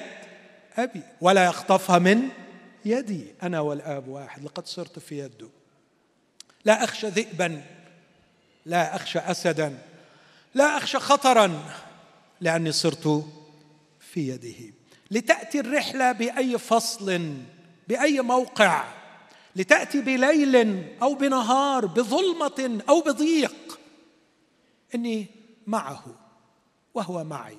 [0.77, 2.29] أبي ولا يخطفها من
[2.85, 3.25] يدي.
[3.43, 5.49] أنا والآب واحد لقد صرت في يده
[6.65, 7.63] لا اخشى ذئبا
[8.65, 9.77] لا اخشى اسدا
[10.53, 11.73] لا اخشى خطرا
[12.41, 13.25] لأني صرت
[13.99, 14.73] في يده.
[15.11, 17.33] لتأتي الرحلة بأي فصل
[17.87, 18.83] بأي موقع
[19.55, 23.79] لتأتي بليل أو بنهار بظلمة أو بضيق
[24.95, 25.27] إني
[25.67, 26.05] معه
[26.93, 27.57] وهو معي.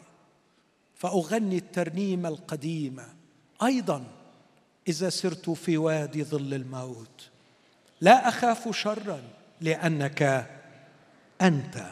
[0.95, 3.15] فأغني الترنيمه القديمه
[3.63, 4.05] أيضا
[4.89, 7.31] إذا سرت في وادي ظل الموت.
[8.01, 9.23] لا أخاف شرا
[9.61, 10.47] لأنك
[11.43, 11.91] أنت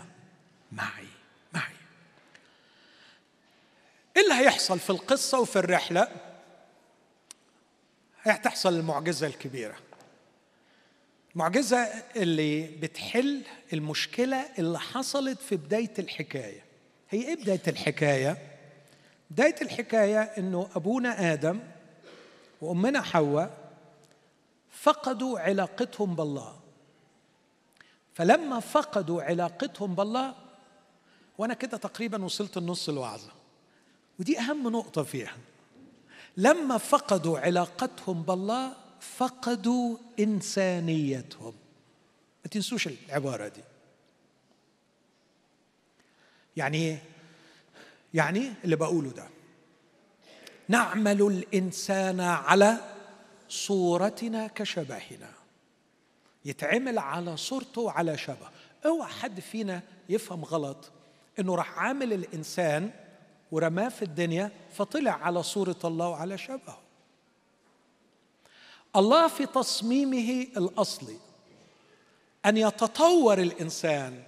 [0.73, 1.09] معي
[1.53, 1.75] معي.
[4.17, 6.09] إيه اللي هيحصل في القصة وفي الرحلة؟
[8.23, 9.77] هتحصل المعجزة الكبيرة.
[11.35, 11.79] المعجزة
[12.17, 16.65] اللي بتحل المشكلة اللي حصلت في بداية الحكاية.
[17.11, 18.39] هي إيه بداية الحكاية؟
[19.31, 21.61] بداية الحكاية إنه أبونا آدم
[22.61, 23.64] وأمنا حواء
[24.85, 26.61] فقدوا علاقتهم بالله.
[28.15, 30.35] فلما فقدوا علاقتهم بالله
[31.39, 33.33] وأنا كده تقريبا وصلت النص الوعظة.
[34.19, 35.37] ودي أهم نقطة فيها.
[36.37, 41.55] لما فقدوا علاقتهم بالله فقدوا إنسانيتهم.
[42.45, 43.63] ما تنسوش العبارة دي.
[46.57, 47.03] يعني إيه؟
[48.15, 49.29] يعني اللي بقوله ده.
[50.69, 52.94] نعمل الإنسان على
[53.49, 55.31] صورتنا كشبهنا.
[56.45, 58.49] يتعمل على صورته وعلى شبه.
[58.87, 60.91] اوعى حد فينا يفهم غلط
[61.39, 62.91] انه راح عامل الانسان
[63.53, 66.79] ورماه في الدنيا فطلع على صورة الله وعلى شبهه.
[68.97, 71.17] الله في تصميمه الأصلي
[72.47, 74.23] أن يتطور الإنسان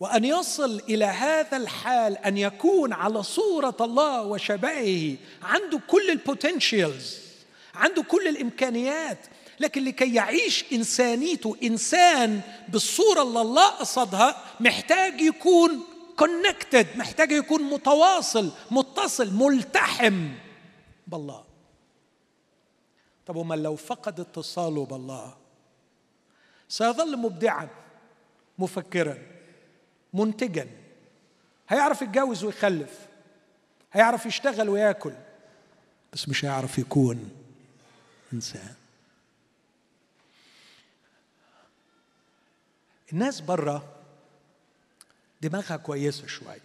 [0.00, 7.25] وأن يصل إلى هذا الحال أن يكون على صورة الله وشبهه عنده كل البوتنشيالز
[7.76, 9.18] عنده كل الإمكانيات
[9.60, 15.84] لكن لكي يعيش إنسانيته إنسان بالصورة اللي الله قصدها محتاج يكون
[16.16, 20.28] كونكتد محتاج يكون متواصل متصل ملتحم
[21.06, 21.44] بالله.
[23.26, 25.34] طب وما لو فقد اتصاله بالله؟
[26.68, 27.68] سيظل مبدعا
[28.58, 29.18] مفكرا
[30.12, 30.68] منتجا.
[31.68, 33.06] هيعرف يتجوز ويخلف
[33.92, 35.12] هيعرف يشتغل وياكل
[36.12, 37.30] بس مش هيعرف يكون
[38.32, 38.74] إنسان.
[43.12, 43.96] الناس بره
[45.42, 46.60] دماغها كويسة شوية.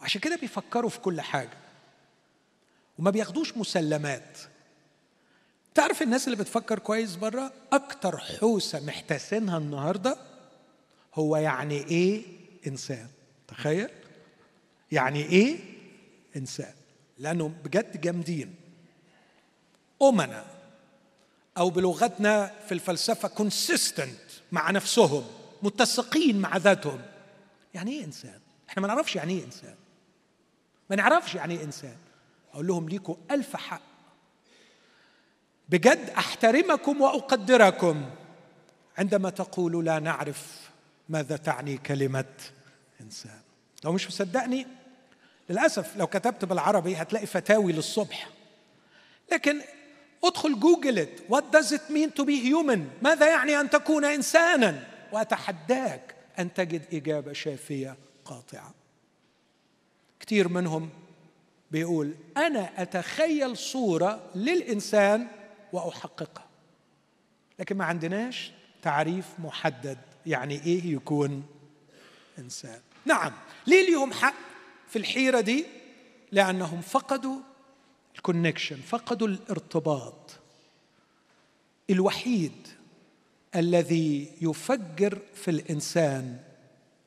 [0.00, 1.58] وعشان كده بيفكروا في كل حاجة.
[2.98, 4.38] وما بياخدوش مسلمات.
[5.74, 10.16] تعرف الناس اللي بتفكر كويس بره؟ أكتر حوسة محتاسينها النهارده
[11.14, 12.22] هو يعني إيه
[12.66, 13.08] إنسان.
[13.48, 13.88] تخيل.
[14.92, 15.58] يعني إيه
[16.36, 16.74] إنسان.
[17.18, 18.54] لأنه بجد جامدين.
[20.02, 20.44] أمنا
[21.58, 24.18] أو بلغتنا في الفلسفة كونسيستنت
[24.52, 25.26] مع نفسهم
[25.62, 27.02] متسقين مع ذاتهم.
[27.74, 29.74] يعني إيه إنسان؟ إحنا ما نعرفش يعني إيه إنسان.
[30.90, 31.96] ما نعرفش يعني إيه إنسان.
[32.52, 33.80] أقول لهم ليكوا ألف حق.
[35.68, 38.10] بجد أحترمكم وأقدركم
[38.98, 40.70] عندما تقولوا لا نعرف
[41.08, 42.24] ماذا تعني كلمة
[43.00, 43.40] إنسان.
[43.84, 44.66] لو مش مصدقني
[45.50, 48.28] للأسف لو كتبت بالعربي هتلاقي فتاوي للصبح.
[49.32, 49.60] لكن
[50.24, 56.14] ادخل جوجل what does it mean to be human ماذا يعني أن تكون إنسانا؟ وأتحداك
[56.38, 58.74] أن تجد إجابة شافية قاطعة.
[60.20, 60.90] كثير منهم
[61.70, 65.26] بيقول أنا أتخيل صورة للإنسان
[65.72, 66.46] وأحققها.
[67.58, 68.52] لكن ما عندناش
[68.82, 71.46] تعريف محدد يعني إيه يكون
[72.38, 72.80] إنسان.
[73.04, 73.32] نعم
[73.66, 74.34] ليه ليهم حق
[74.88, 75.66] في الحيرة دي؟
[76.32, 77.40] لأنهم فقدوا
[78.16, 80.38] الكونكشن فقدوا الارتباط.
[81.90, 82.68] الوحيد
[83.56, 86.40] الذي يفجر في الإنسان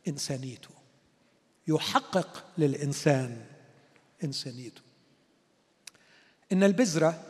[0.07, 0.69] إنسانيته
[1.67, 3.45] يحقق للإنسان
[4.23, 4.81] إنسانيته.
[6.51, 7.23] إن البذرة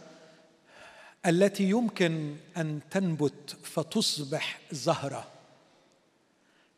[1.25, 5.27] التي يمكن أن تنبت فتصبح زهرة.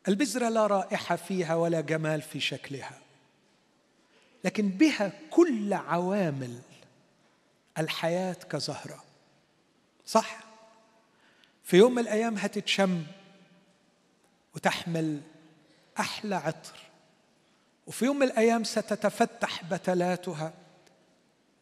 [0.08, 2.98] البذرة لا رائحة فيها ولا جمال في شكلها
[4.44, 6.58] لكن بها كل عوامل
[7.78, 9.04] الحياة كزهرة.
[10.06, 10.44] صح.
[11.64, 13.02] في يوم من الأيام هتتشم
[14.54, 15.20] وتحمل
[15.98, 16.78] أحلى عطر
[17.86, 20.54] وفي يوم من الأيام ستتفتح بتلاتها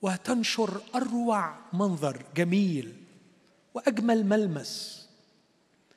[0.02, 3.04] وتنشر أروع منظر جميل
[3.74, 5.00] وأجمل ملمس.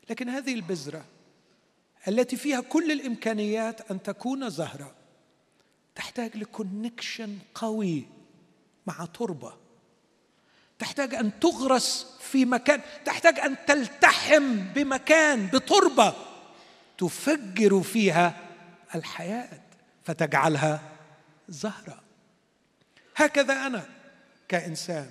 [0.09, 1.05] لكن هذه البذرة
[2.07, 4.95] التي فيها كل الإمكانيات أن تكون زهرة
[5.95, 8.05] تحتاج لكونكشن قوي
[8.87, 9.62] مع تربة.
[10.83, 16.13] تحتاج أن تغرس في مكان تحتاج أن تلتحم بمكان بتربة
[16.97, 18.33] تفجر فيها
[18.95, 19.49] الحياة
[20.03, 20.81] فتجعلها
[21.49, 21.99] زهرة.
[23.15, 23.85] هكذا أنا
[24.47, 25.09] كإنسان.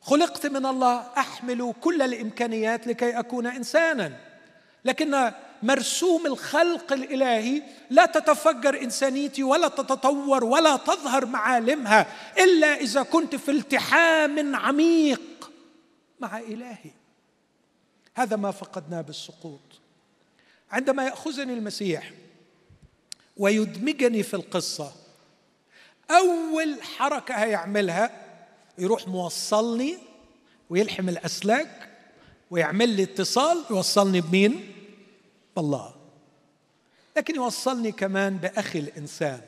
[0.00, 4.20] خلقت من الله أحمل كل الإمكانيات لكي أكون إنسانا.
[4.84, 12.06] لكن مرسوم الخلق الإلهي لا تتفجر إنسانيتي ولا تتطور ولا تظهر معالمها
[12.38, 15.50] إلا إذا كنت في التحام عميق
[16.20, 16.90] مع إلهي.
[18.14, 19.60] هذا ما فقدناه بالسقوط.
[20.70, 22.12] عندما يأخذني المسيح
[23.36, 24.92] ويدمجني في القصة
[26.10, 28.10] أول حركة هيعملها
[28.78, 29.98] يروح موصلني
[30.70, 31.90] ويلحم الأسلاك
[32.50, 34.72] ويعمل لي اتصال يوصلني بمين؟
[35.56, 35.94] بالله
[37.16, 39.40] لكن يوصلني كمان بأخي الإنسان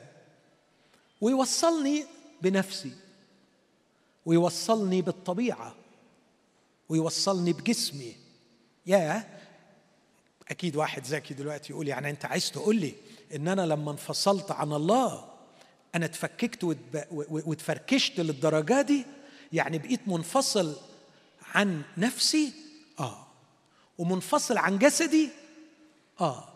[1.21, 2.05] ويوصلني
[2.41, 2.91] بنفسي
[4.25, 5.75] ويوصلني بالطبيعة
[6.89, 8.15] ويوصلني بجسمي.
[8.85, 9.39] يا
[10.49, 12.93] أكيد واحد ذكي دلوقتي يقول يعني أنت عايز تقول لي
[13.35, 15.29] إن أنا لما انفصلت عن الله
[15.95, 16.63] أنا اتفككت
[17.11, 19.05] واتفركشت للدرجة دي؟
[19.53, 20.75] يعني بقيت منفصل
[21.53, 22.53] عن نفسي؟
[22.99, 23.27] آه.
[23.97, 25.29] ومنفصل عن جسدي؟
[26.21, 26.47] آه.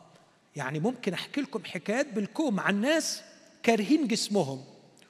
[0.56, 3.22] يعني ممكن أحكي لكم حكايات بالكوم عن ناس
[3.64, 4.64] كارهين جسمهم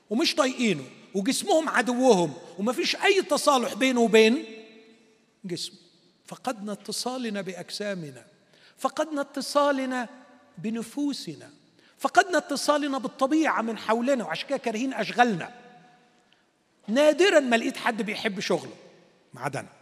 [0.10, 0.84] ومش طايقينه
[1.14, 4.46] وجسمهم عدوهم ومفيش أي تصالح بينه وبين
[5.46, 5.78] جسمه.
[6.26, 8.26] فقدنا اتصالنا بأجسامنا
[8.78, 10.10] فقدنا اتصالنا
[10.58, 11.50] بنفوسنا
[11.98, 15.54] فقدنا اتصالنا بالطبيعة من حولنا وعشان كده كارهين أشغالنا.
[16.88, 18.76] نادرا ما لقيت حد بيحب شغله
[19.34, 19.81] ما عدا أنا.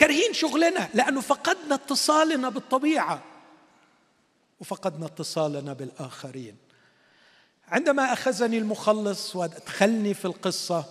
[0.00, 3.22] كارهين شغلنا لأنه فقدنا اتصالنا بالطبيعة.
[4.60, 6.56] وفقدنا اتصالنا بالآخرين.
[7.68, 10.84] عندما أخذني المخلص وادخلني في القصة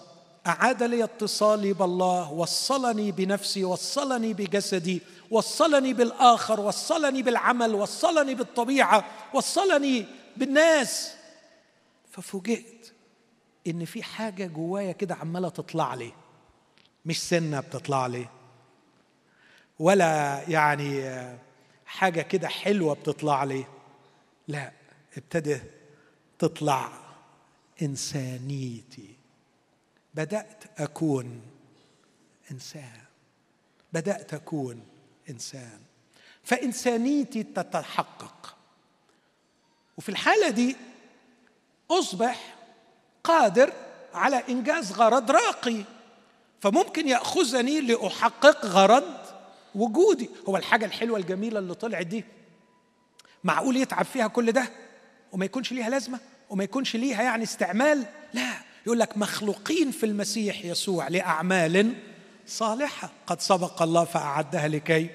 [0.47, 5.01] أعاد لي اتصالي بالله وصلني بنفسي وصلني بجسدي
[5.31, 10.05] وصلني بالآخر وصلني بالعمل وصلني بالطبيعة وصلني
[10.37, 11.13] بالناس.
[12.11, 12.93] ففوجئت
[13.67, 16.11] إن في حاجة جوايا كده عمالة تطلع لي.
[17.05, 18.38] مش سنة بتطلع لي.
[19.79, 21.19] ولا يعني
[21.85, 23.65] حاجة كده حلوة بتطلع لي
[24.47, 24.71] لا
[25.17, 25.59] ابتدى
[26.39, 26.91] تطلع
[27.81, 29.15] إنسانيتي.
[30.13, 31.41] بدأت أكون
[32.51, 32.99] إنسان.
[33.93, 34.81] بدأت أكون
[35.29, 35.79] إنسان.
[36.43, 38.55] فإنسانيتي تتحقق.
[39.97, 40.75] وفي الحالة دي
[41.91, 42.55] أصبح
[43.23, 43.73] قادر
[44.13, 45.83] على إنجاز غرض راقي.
[46.61, 49.18] فممكن يأخذني لأحقق غرض
[49.75, 50.29] وجودي.
[50.49, 52.25] هو الحاجة الحلوة الجميلة اللي طلعت دي
[53.43, 54.69] معقول يتعب فيها كل ده
[55.31, 58.53] وما يكونش ليها لازمة وما يكونش ليها يعني استعمال؟ لا
[58.85, 61.93] يقول لك مخلوقين في المسيح يسوع لأعمال
[62.47, 63.09] صالحة.
[63.27, 65.09] قد سبق الله فأعدها لكي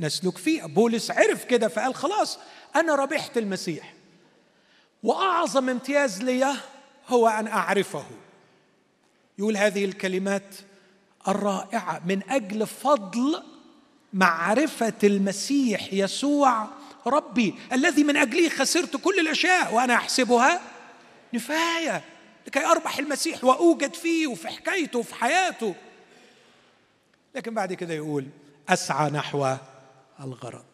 [0.00, 0.66] نسلك فيها.
[0.66, 2.38] بولس عرف كده فقال خلاص
[2.76, 3.94] أنا ربحت المسيح
[5.02, 6.54] وأعظم امتياز لي
[7.08, 8.04] هو أن أعرفه.
[9.38, 10.54] يقول هذه الكلمات
[11.28, 13.42] الرائعة من أجل فضل
[14.14, 16.68] معرفة المسيح يسوع
[17.06, 20.60] ربي الذي من اجله خسرت كل الأشياء وأنا أحسبها
[21.34, 22.04] نفاية
[22.46, 25.74] لكي أربح المسيح وأوجد فيه وفي حكايته وفي حياته.
[27.34, 28.26] لكن بعد كده يقول
[28.68, 29.54] أسعى نحو
[30.20, 30.64] الغرض.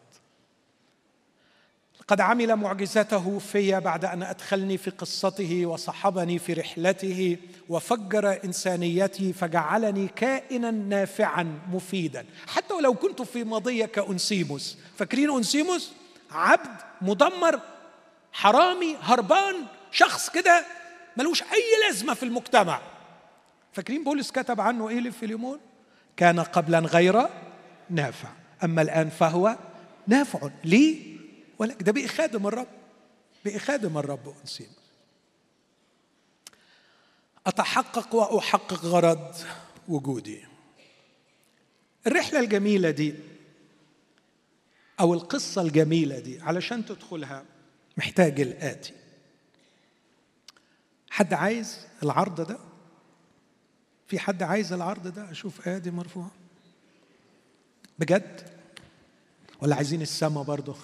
[2.07, 7.37] قد عمل معجزته في بعد أن أدخلني في قصته وصحبني في رحلته
[7.69, 12.25] وفجر إنسانيتي فجعلني كائنا نافعا مفيدا.
[12.47, 14.77] حتى ولو كنت في ماضية كأنسيموس.
[14.97, 15.91] فاكرين أنسيموس؟
[16.31, 17.59] عبد مدمر
[18.31, 19.55] حرامي هربان
[19.91, 20.65] شخص كده
[21.17, 22.81] ملوش أي لازمة في المجتمع.
[23.73, 25.59] فاكرين بولس كتب عنه إيه لفيليمون؟
[26.17, 27.27] كان قبلا غير
[27.89, 28.29] نافع.
[28.63, 29.57] أما الآن فهو
[30.07, 30.49] نافع.
[30.63, 31.10] ليه؟
[31.61, 32.67] ولك ده بقي خادم الرب.
[33.45, 34.69] بقي خادم الرب أنسيم
[37.47, 39.35] أتحقق وأحقق غرض
[39.87, 40.45] وجودي.
[42.07, 43.15] الرحلة الجميلة دي
[44.99, 47.45] أو القصة الجميلة دي علشان تدخلها
[47.97, 48.93] محتاج الآتي.
[51.09, 52.59] حد عايز العرض ده؟
[54.07, 56.31] في حد عايز العرض ده؟ أشوف آدي مرفوعة
[57.99, 58.49] بجد؟
[59.61, 60.75] ولا عايزين السما برضه؟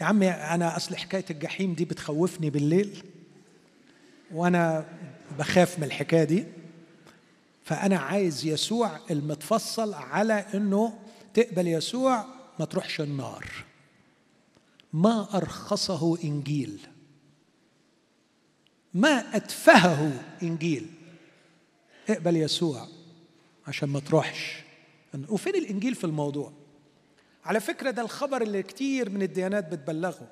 [0.00, 3.02] يا عمي أنا أصل حكاية الجحيم دي بتخوفني بالليل
[4.32, 4.86] وأنا
[5.38, 6.46] بخاف من الحكاية دي.
[7.64, 10.98] فأنا عايز يسوع المتفصل على إنه
[11.34, 12.24] تقبل يسوع
[12.58, 13.46] ما تروحش النار.
[14.92, 16.80] ما أرخصه إنجيل.
[18.94, 20.86] ما أتفهه إنجيل.
[22.08, 22.88] اقبل يسوع
[23.66, 24.62] عشان ما تروحش.
[25.28, 26.52] وفين الإنجيل في الموضوع؟
[27.44, 30.26] على فكرة ده الخبر اللي كتير من الديانات بتبلغه.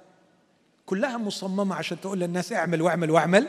[0.86, 3.48] كلها مصممة عشان تقول للناس اعمل واعمل واعمل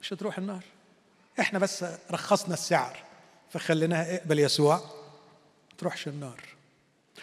[0.00, 0.64] مش هتروح النار
[1.40, 2.98] إحنا بس رخصنا السعر
[3.50, 6.40] فخليناها اقبل يسوع ما تروحش النار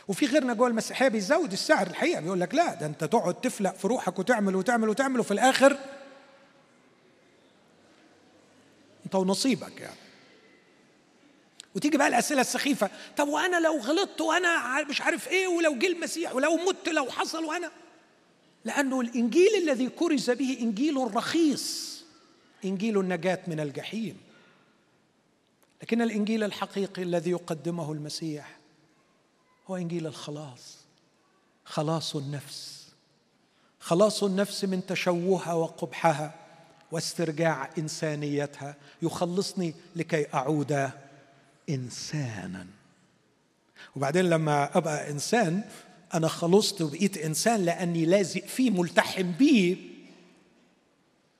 [0.07, 3.87] وفي غيرنا جوه المسيحية بيزود السعر الحقيقة بيقول لك لا ده انت تقعد تفلق في
[3.87, 5.77] روحك وتعمل وتعمل وتعمل وفي الآخر
[9.05, 9.95] انت ونصيبك يعني.
[11.75, 16.35] وتيجي بقى الأسئلة السخيفة طب وأنا لو غلطت وأنا مش عارف إيه ولو جه المسيح
[16.35, 17.71] ولو مت لو حصل وأنا؟
[18.65, 21.99] لأنه الإنجيل الذي كرز به إنجيل رخيص
[22.65, 24.17] إنجيل النجاة من الجحيم.
[25.81, 28.57] لكن الإنجيل الحقيقي الذي يقدمه المسيح
[29.67, 30.77] هو إنجيل الخلاص
[31.65, 32.87] خلاص النفس.
[33.79, 36.35] خلاص النفس من تشوهها وقبحها
[36.91, 38.75] واسترجاع إنسانيتها.
[39.01, 40.89] يخلصني لكي أعود
[41.69, 42.67] إنسانا.
[43.95, 45.63] وبعدين لما أبقى إنسان
[46.13, 49.77] أنا خلصت وبقيت إنسان لأني لازق فيه ملتحم بيه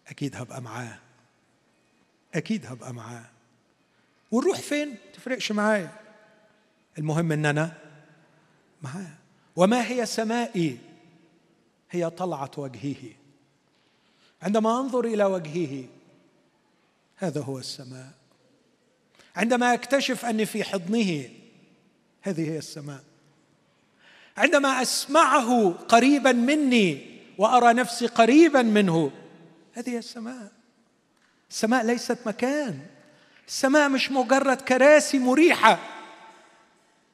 [0.08, 1.00] أكيد هبقى معاه.
[2.36, 3.26] أكيد هبقى معاه.
[4.32, 5.92] ونروح فين؟ تفرقش معايا.
[6.98, 7.78] المهم إن أنا
[8.82, 9.14] معاه.
[9.56, 10.78] وما هي سمائي؟
[11.92, 13.14] هي طلعة وجهه.
[14.42, 15.88] عندما أنظر إلى وجهه
[17.16, 18.19] هذا هو السماء.
[19.40, 21.30] عندما أكتشف أني في حضنه
[22.22, 23.04] هذه هي السماء.
[24.38, 29.12] عندما أسمعه قريبا مني وأرى نفسي قريبا منه
[29.74, 30.52] هذه هي السماء.
[31.50, 32.80] السماء ليست مكان.
[33.48, 35.80] السماء مش مجرد كراسي مريحة.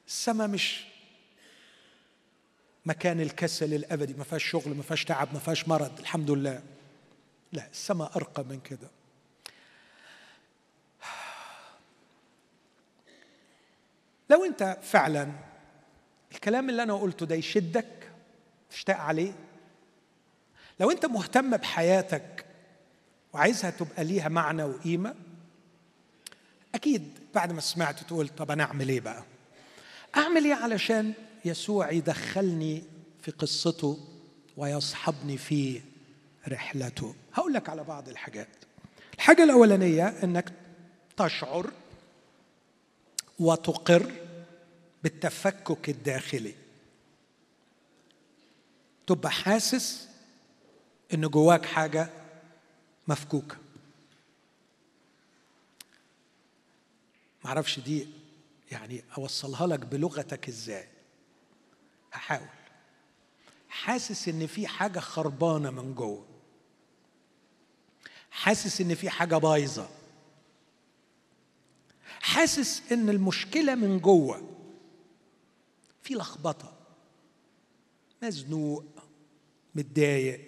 [0.08, 0.84] السماء مش
[2.86, 4.14] مكان الكسل الأبدي.
[4.14, 5.98] ما فيهاش شغل ما فيهاش تعب ما فيهاش مرض.
[6.00, 6.62] الحمد لله.
[7.52, 8.95] لا السماء أرقى من كده.
[14.30, 15.32] لو انت فعلا
[16.32, 18.10] الكلام اللي أنا قلته ده يشدك
[18.70, 19.32] تشتاق عليه.
[20.80, 22.44] لو انت مهتم بحياتك
[23.32, 25.14] وعايزها تبقى ليها معنى وقيمة
[26.74, 29.22] أكيد بعد ما سمعت تقول طب أنا أعمل إيه بقى؟
[30.16, 31.12] أعمل إيه علشان
[31.44, 32.82] يسوع يدخلني
[33.22, 33.98] في قصته
[34.56, 35.80] ويصحبني في
[36.48, 38.48] رحلته؟ هقول لك على بعض الحاجات.
[39.14, 40.52] الحاجة الأولانية إنك
[41.16, 41.70] تشعر
[43.38, 44.12] وتقر
[45.02, 46.54] بالتفكك الداخلي.
[49.06, 50.08] تبقى حاسس
[51.14, 52.10] إن جواك حاجة
[53.08, 53.56] مفكوكة.
[57.44, 58.08] معرفش دي
[58.72, 60.88] يعني أوصلها لك بلغتك إزاي.
[62.12, 62.48] هحاول.
[63.68, 66.26] حاسس إن في حاجة خربانة من جوه.
[68.30, 69.88] حاسس إن في حاجة بايظة.
[72.26, 74.56] حاسس إن المشكلة من جوه.
[76.02, 76.72] في لخبطة.
[78.22, 78.84] مزنوق.
[79.74, 80.40] متضايق.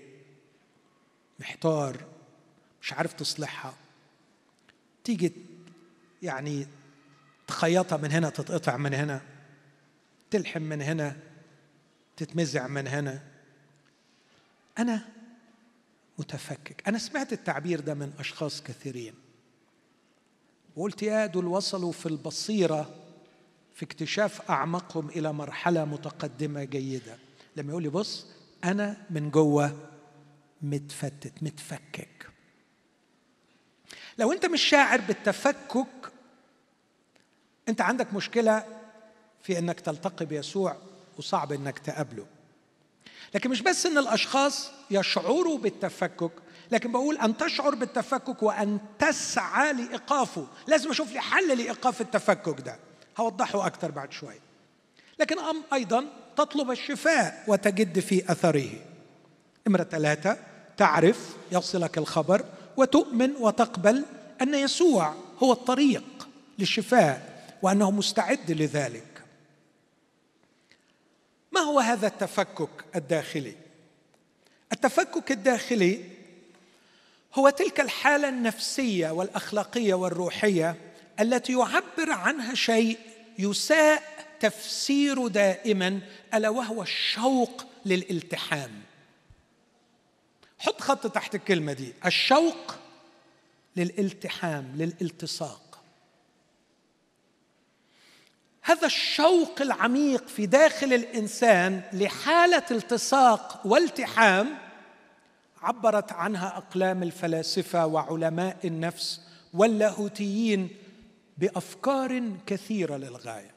[1.40, 2.04] محتار.
[2.82, 3.74] مش عارف تصلحها.
[5.04, 5.32] تيجي
[6.22, 6.66] يعني
[7.46, 9.20] تخيطها من هنا تتقطع من هنا.
[10.30, 11.16] تلحم من هنا.
[12.16, 13.22] تتمزع من هنا.
[14.78, 15.08] أنا
[16.18, 16.88] متفكك.
[16.88, 19.27] أنا سمعت التعبير ده من أشخاص كثيرين.
[20.78, 22.94] وقلت يا دول وصلوا في البصيرة
[23.74, 27.18] في اكتشاف أعمقهم إلى مرحلة متقدمة جيدة.
[27.56, 28.26] لما يقول لي بص
[28.64, 29.90] أنا من جوه
[30.62, 32.30] متفتت متفكك.
[34.18, 36.12] لو أنت مش شاعر بالتفكك
[37.68, 38.64] أنت عندك مشكلة
[39.42, 40.76] في إنك تلتقي بيسوع
[41.18, 42.26] وصعب إنك تقابله.
[43.34, 46.32] لكن مش بس إن الأشخاص يشعروا بالتفكك
[46.72, 50.46] لكن بقول أن تشعر بالتفكك وأن تسعى لإيقافه.
[50.66, 52.76] لازم أشوف لي حل لإيقاف التفكك ده.
[53.18, 54.34] هوضحه أكثر بعد شوي
[55.18, 56.04] لكن أم أيضا
[56.36, 58.70] تطلب الشفاء وتجد في أثره.
[59.68, 60.36] نمره ثلاثة
[60.76, 62.44] تعرف يصلك الخبر
[62.76, 64.04] وتؤمن وتقبل
[64.42, 69.22] أن يسوع هو الطريق للشفاء وأنه مستعد لذلك.
[71.52, 73.54] ما هو هذا التفكك الداخلي؟
[74.72, 76.04] التفكك الداخلي
[77.34, 80.76] هو تلك الحالة النفسية والأخلاقية والروحية
[81.20, 82.98] التي يعبر عنها شيء
[83.38, 84.02] يساء
[84.40, 86.00] تفسير دائما
[86.34, 88.70] ألا وهو الشوق للالتحام.
[90.58, 92.74] حط خط تحت الكلمة دي الشوق
[93.76, 95.80] للالتحام للالتصاق.
[98.62, 104.67] هذا الشوق العميق في داخل الإنسان لحالة التصاق والتحام
[105.62, 109.20] عبرت عنها أقلام الفلاسفة وعلماء النفس
[109.54, 110.68] واللاهوتيين
[111.38, 113.50] بأفكار كثيرة للغاية.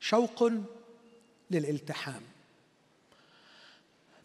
[0.00, 0.50] شوق
[1.50, 2.22] للالتحام.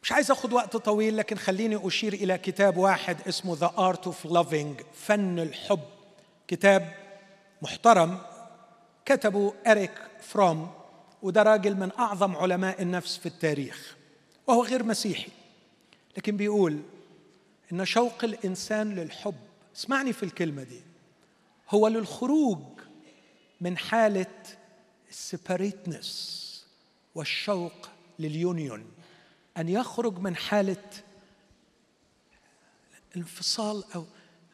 [0.03, 4.25] مش عايز اخذ وقت طويل لكن خليني أشير إلى كتاب واحد اسمه The Art of
[4.25, 5.83] Loving فن الحب.
[6.47, 6.95] كتاب
[7.61, 8.21] محترم
[9.05, 10.71] كتبه إريك فروم
[11.21, 13.96] وده راجل من أعظم علماء النفس في التاريخ.
[14.47, 15.31] وهو غير مسيحي.
[16.17, 16.81] لكن بيقول
[17.71, 19.35] إن شوق الإنسان للحب
[19.75, 20.81] اسمعني في الكلمة دي
[21.69, 22.59] هو للخروج
[23.61, 24.43] من حالة
[25.09, 26.37] ال separateness
[27.15, 27.89] والشوق
[28.19, 28.91] لل union
[29.57, 30.83] أن يخرج من حالة
[33.15, 34.05] الانفصال أو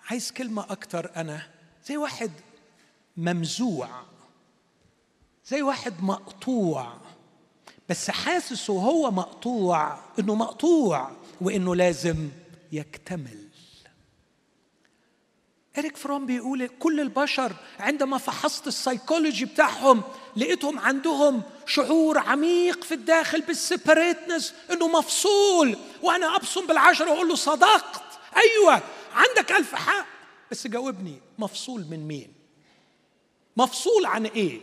[0.09, 1.47] عايز كلمة أكتر أنا
[1.85, 2.31] زي واحد
[3.17, 3.89] منزوع
[5.45, 6.97] زي واحد مقطوع.
[7.93, 12.29] بس حاسس وهو مقطوع إنه مقطوع وإنه لازم
[12.71, 13.49] يكتمل.
[15.77, 20.03] إريك فروم بيقول كل البشر عندما فحصت السيكولوجي بتاعهم
[20.35, 25.77] لقيتهم عندهم شعور عميق في الداخل بال separateness إنه مفصول.
[26.01, 28.19] وأنا أبصم بالعشرة وأقول له صدقت.
[28.37, 28.81] أيوه
[29.13, 30.07] عندك ألف حق.
[30.51, 32.33] بس جاوبني مفصول من مين؟
[33.57, 34.61] مفصول عن إيه؟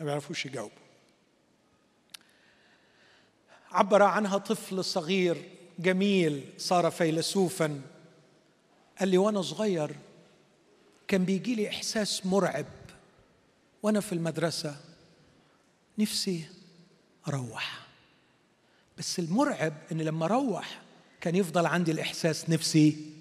[0.00, 0.85] ما بيعرفوش يجاوبوا.
[3.70, 7.82] عبر عنها طفل صغير جميل صار فيلسوفا.
[8.98, 9.96] قال لي وأنا صغير
[11.08, 12.66] كان بيجي لي إحساس مرعب
[13.82, 14.76] وأنا في المدرسة
[15.98, 16.48] نفسي
[17.28, 17.86] أروح.
[18.98, 20.82] بس المرعب إن لما أروح
[21.20, 23.12] كان يفضل عندي الإحساس نفسي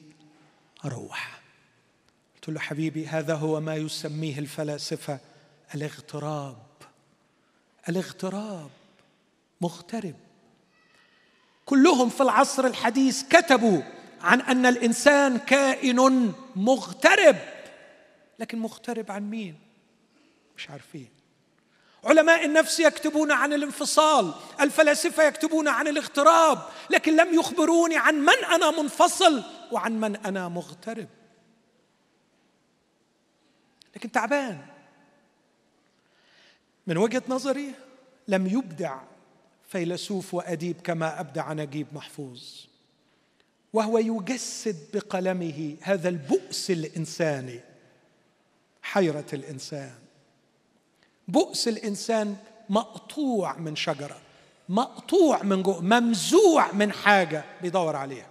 [0.85, 1.41] أروح.
[2.35, 5.19] قلت له حبيبي هذا هو ما يسميه الفلاسفة
[5.75, 6.57] الاغتراب.
[7.89, 8.69] الاغتراب
[9.61, 10.15] مغترب.
[11.66, 13.82] كلهم في العصر الحديث كتبوا
[14.22, 17.36] عن أن الإنسان كائن مغترب.
[18.39, 19.55] لكن مغترب عن مين؟
[20.57, 21.09] مش عارفين.
[22.03, 26.59] علماء النفس يكتبون عن الانفصال الفلاسفة يكتبون عن الاغتراب
[26.89, 31.07] لكن لم يخبروني عن من أنا منفصل وعن من أنا مغترب.
[33.95, 34.66] لكن تعبان.
[36.88, 37.74] من وجهة نظري
[38.28, 38.99] لم يبدع
[39.68, 42.41] فيلسوف وأديب كما أبدع نجيب محفوظ.
[43.74, 47.59] وهو يجسد بقلمه هذا البؤس الإنساني
[48.82, 49.93] حيرة الإنسان.
[51.28, 52.36] بؤس الإنسان
[52.70, 54.18] مقطوع من شجرة
[54.70, 58.30] مقطوع من جوه ممزوع من حاجة بيدور عليها.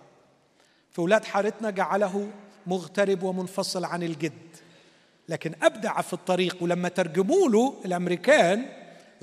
[0.90, 2.30] في ولاد حارتنا جعله
[2.66, 4.32] مغترب ومنفصل عن الجد
[5.28, 8.66] لكن أبدع في الطريق ولما ترجموا له الأمريكان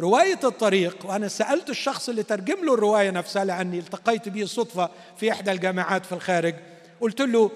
[0.02, 5.32] رواية الطريق وأنا سألت الشخص اللي ترجم له الرواية نفسها لأني التقيت به صدفة في
[5.32, 6.56] إحدى الجامعات في الخارج
[7.02, 7.52] قلت له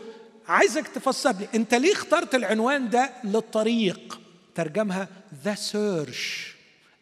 [0.48, 4.20] عايزك تفسر لي أنت ليه اخترت العنوان ده للرواية؟
[4.56, 5.08] ترجمها
[5.44, 6.56] The Search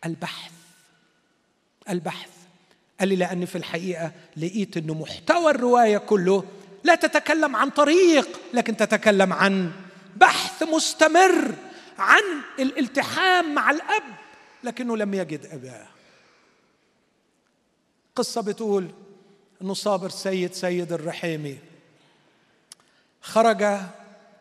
[0.06, 0.52] البحث
[1.90, 2.30] البحث.
[3.00, 6.44] قال لي لأن في الحقيقة لقيت أنه محتوى الرواية كله
[6.84, 9.72] لا تتكلم عن طريق لكن تتكلم عن
[10.16, 11.56] بحث مستمر
[11.98, 12.22] عن
[12.60, 14.04] الالتحام مع الأب.
[14.64, 15.88] لكنه لم يجد أباه.
[18.16, 18.92] قصة بتقول
[19.62, 21.58] أنه صابر سيد سيد الرحيمي.
[23.22, 23.80] خرج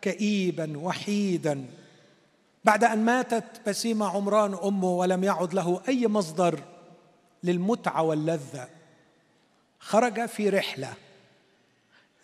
[0.01, 1.65] كئيبا وحيدا.
[2.65, 6.59] بعد أن ماتت بسيمة عمران أمه ولم يعد له أي مصدر
[7.43, 8.69] للمتعة واللذة.
[9.79, 10.93] خرج في رحلة.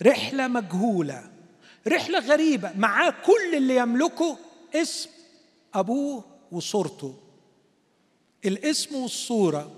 [0.02, 1.32] رحلة مجهولة.
[1.88, 2.72] رحلة غريبة.
[2.78, 4.38] معاه كل اللي يملكه
[4.76, 5.10] اسم
[5.74, 7.16] أبوه وصورته.
[8.46, 9.72] الاسم والصورة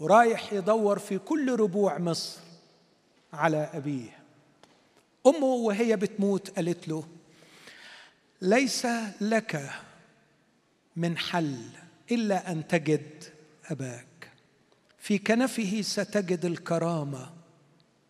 [0.00, 2.40] ورايح يدور في كل ربوع مصر
[3.32, 4.18] على أبيه.
[5.26, 7.04] أمه وهي بتموت قالت له
[8.42, 8.86] ليس
[9.20, 9.70] لك
[10.96, 11.58] من حل
[12.10, 13.24] إلا أن تجد
[13.64, 14.30] أباك.
[14.98, 17.30] في كنفه ستجد الكرامة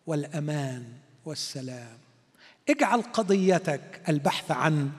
[0.07, 0.93] والأمان
[1.25, 1.97] والسلام.
[2.69, 4.91] اجعل قضيتك البحث عن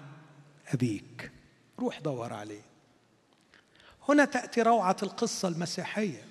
[0.68, 1.30] أبيك.
[1.78, 2.67] روح دور عليه.
[4.08, 6.24] هنا تأتي روعة القصة المسيحية.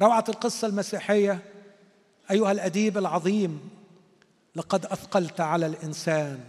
[0.00, 1.38] روعة القصة المسيحية
[2.30, 3.70] أيها الأديب العظيم
[4.56, 6.40] لقد أثقلت على الإنسان.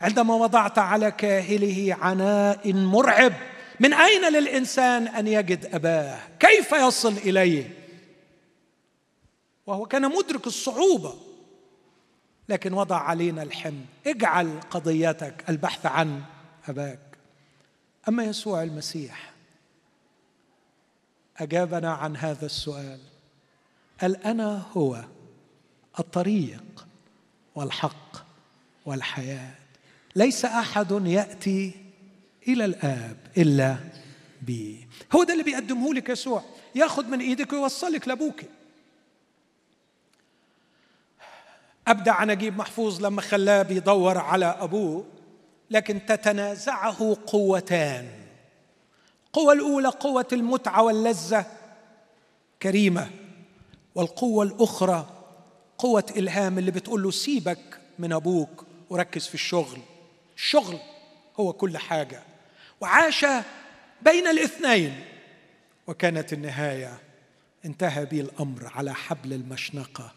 [0.00, 3.32] عندما وضعت على كاهله عناء مرعب
[3.80, 7.78] من أين للإنسان أن يجد أباه؟ كيف يصل إليه؟
[9.66, 11.14] وهو كان مدرك الصعوبة
[12.48, 13.84] لكن وضع علينا الحمل.
[14.06, 16.22] اجعل قضيتك البحث عن
[16.68, 17.07] أباك.
[18.08, 19.32] أما يسوع المسيح
[21.36, 22.98] أجابنا عن هذا السؤال
[24.00, 25.04] قال أنا هو
[25.98, 26.86] الطريق
[27.54, 28.16] والحق
[28.86, 29.54] والحياة
[30.16, 31.72] ليس أحد يأتي
[32.48, 33.76] إلى الآب إلا
[34.42, 34.88] بي.
[35.12, 36.44] هو ده اللي بيقدمه لك يسوع
[36.74, 38.40] ياخذ من إيدك ويوصلك لأبوك.
[41.88, 45.17] أبدع نجيب محفوظ لما خلاه بيدور على أبوه.
[45.70, 48.08] لكن تتنازعه قوتان.
[49.26, 51.46] القوة الأولى قوة المتعة واللذة
[52.62, 53.10] كريمة.
[53.94, 55.06] والقوة الأخرى
[55.78, 59.78] قوة إلهام اللي بتقول له سيبك من أبوك وركز في الشغل.
[60.36, 60.78] الشغل
[61.40, 62.22] هو كل حاجة.
[62.80, 63.26] وعاش
[64.02, 65.04] بين الاثنين.
[65.86, 66.98] وكانت النهاية
[67.64, 70.12] انتهى به الأمر على حبل المشنقة.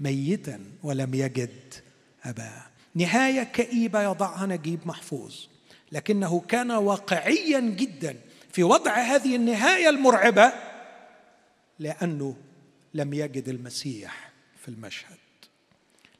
[0.00, 1.74] ميتا ولم يجد
[2.24, 2.62] أباه.
[2.94, 5.34] نهاية كئيبة يضعها نجيب محفوظ.
[5.92, 8.16] لكنه كان واقعيا جدا
[8.52, 10.52] في وضع هذه النهاية المرعبة
[11.78, 12.36] لأنه
[12.94, 14.30] لم يجد المسيح
[14.62, 15.16] في المشهد.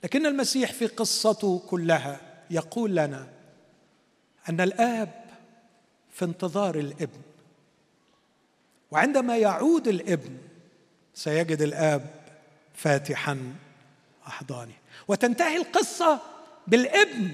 [0.05, 2.21] لكن المسيح في قصته كلها
[2.51, 3.29] يقول لنا
[4.49, 5.25] أن الآب
[6.13, 7.21] في انتظار الابن.
[8.91, 10.37] وعندما يعود الابن
[11.15, 12.11] سيجد الآب
[12.75, 13.55] فاتحا
[14.27, 14.75] أحضانه.
[15.09, 16.34] وتنتهي القصة
[16.67, 17.31] بالابن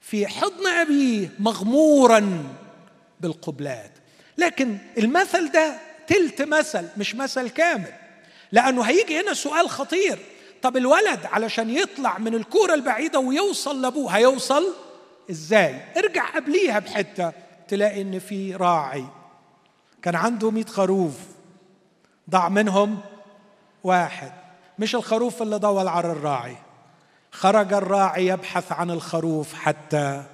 [0.00, 2.44] في حضن أبيه مغمورا
[3.20, 3.90] بالقبلات.
[4.38, 5.76] لكن المثل ده
[6.06, 7.92] تلت مثل مش مثل كامل.
[8.52, 10.18] لأنه هيجي هنا سؤال خطير.
[10.62, 14.74] طب الولد علشان يطلع من الكورة البعيدة ويوصل لأبوه هيوصل
[15.30, 17.32] إزاي؟ ارجع قبليها بحتة
[17.68, 19.04] تلاقي إن في راعي.
[20.02, 21.14] كان عنده مئة خروف.
[22.30, 23.00] ضاع منهم
[23.84, 24.32] واحد.
[24.78, 26.56] مش الخروف اللي ضوى على الراعي.
[27.34, 30.24] خرج الراعي يبحث عن الخروف حتى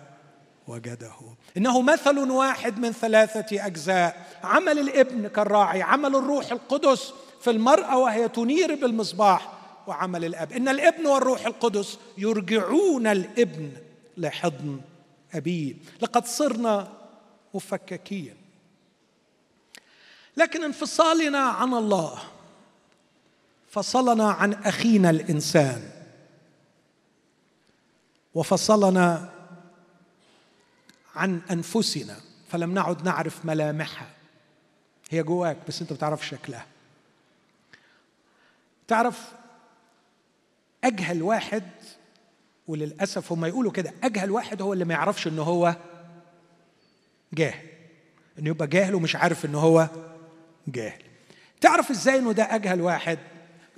[0.68, 1.12] وجده.
[1.56, 4.26] إنه مثل واحد من ثلاثة أجزاء.
[4.44, 9.52] عمل الإبن كالراعي عمل الروح القدس في المرأة وهي تنير بالمصباح
[9.86, 10.52] وعمل الأب.
[10.52, 13.72] إن الإبن والروح القدس يرجعون الإبن
[14.16, 14.80] لحضن
[15.34, 15.74] أبيه.
[16.00, 16.88] لقد صرنا
[17.54, 18.34] مفككين.
[20.36, 22.18] لكن انفصالنا عن الله
[23.70, 25.89] فصلنا عن أخينا الإنسان.
[28.34, 29.30] وفصلنا
[31.16, 32.16] عن أنفسنا
[32.48, 34.06] فلم نعد نعرف ملامحها.
[35.10, 36.66] هي جواك بس أنت بتعرف شكلها.
[38.88, 39.32] تعرف
[40.84, 41.62] أجهل واحد
[42.68, 45.76] وللأسف هم يقولوا كده أجهل واحد هو اللي ما يعرفش إن هو
[47.32, 47.66] جاهل.
[48.38, 49.88] انه يبقى جاهل ومش عارف إن هو
[50.68, 51.02] جاهل.
[51.60, 53.18] تعرف إزاي إنه ده أجهل واحد؟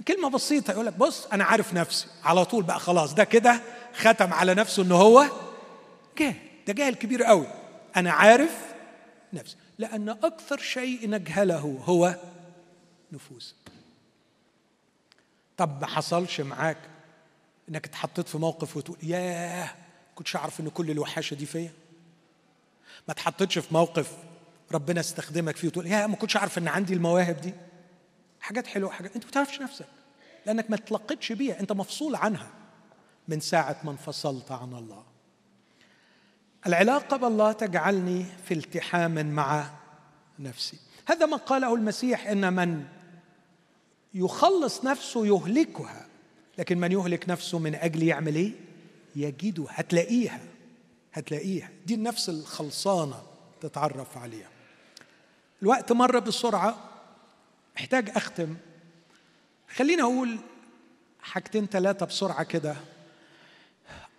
[0.08, 2.06] كلمة بسيطة يقول لك بص أنا عارف نفسي.
[2.24, 3.60] على طول بقى خلاص ده كده
[3.94, 5.24] ختم على نفسه ان هو
[6.18, 6.36] جاهل.
[6.66, 7.46] ده جاهل كبير قوي.
[7.96, 8.74] أنا عارف
[9.32, 9.56] نفسي.
[9.78, 12.16] لأن أكثر شيء نجهله هو
[13.12, 13.54] نفوسك
[15.56, 16.78] طب ما حصلش معاك
[17.68, 19.70] إنك اتحطيت في موقف وتقول ياه
[20.14, 21.72] كنتش أعرف إن كل الوحاشة دي فيا.
[23.08, 24.12] ما اتحطيتش في موقف
[24.72, 27.52] ربنا استخدمك فيه وتقول يا ما كنتش أعرف إن عندي المواهب دي.
[28.40, 29.14] حاجات حلوة حاجات.
[29.14, 29.86] أنت ما بتعرفش نفسك.
[30.46, 31.60] لأنك ما تلقتش بيها.
[31.60, 32.50] أنت مفصول عنها.
[33.28, 35.04] من ساعة ما انفصلت عن الله.
[36.66, 39.70] العلاقة بالله تجعلني في التحام مع
[40.38, 40.78] نفسي.
[41.08, 42.84] هذا ما قاله المسيح إن من
[44.14, 46.06] يخلص نفسه يهلكها
[46.58, 48.52] لكن من يهلك نفسه من أجل يعمل إيه؟
[49.16, 50.40] يجدها هتلاقيها
[51.12, 51.68] هتلاقيها.
[51.86, 53.22] دي النفس الخلصانة
[53.60, 54.48] تتعرف عليها.
[55.62, 56.90] الوقت مر بسرعة
[57.76, 58.56] محتاج أختم.
[59.76, 60.38] خليني أقول
[61.20, 62.76] حاجتين ثلاثة بسرعة كده.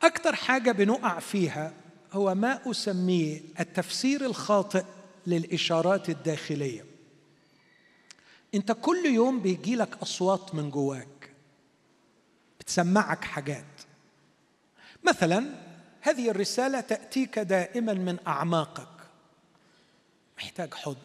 [0.03, 1.73] أكتر حاجة بنقع فيها
[2.13, 4.83] هو ما أسميه التفسير الخاطئ
[5.27, 6.85] للإشارات الداخلية.
[8.55, 11.31] أنت كل يوم بيجي لك أصوات من جواك
[12.59, 13.65] بتسمعك حاجات.
[15.03, 15.45] مثلا
[16.01, 18.87] هذه الرسالة تأتيك دائما من أعماقك.
[20.37, 20.97] محتاج حضن.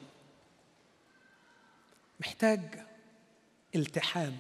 [2.21, 2.61] محتاج
[3.75, 4.37] التحام.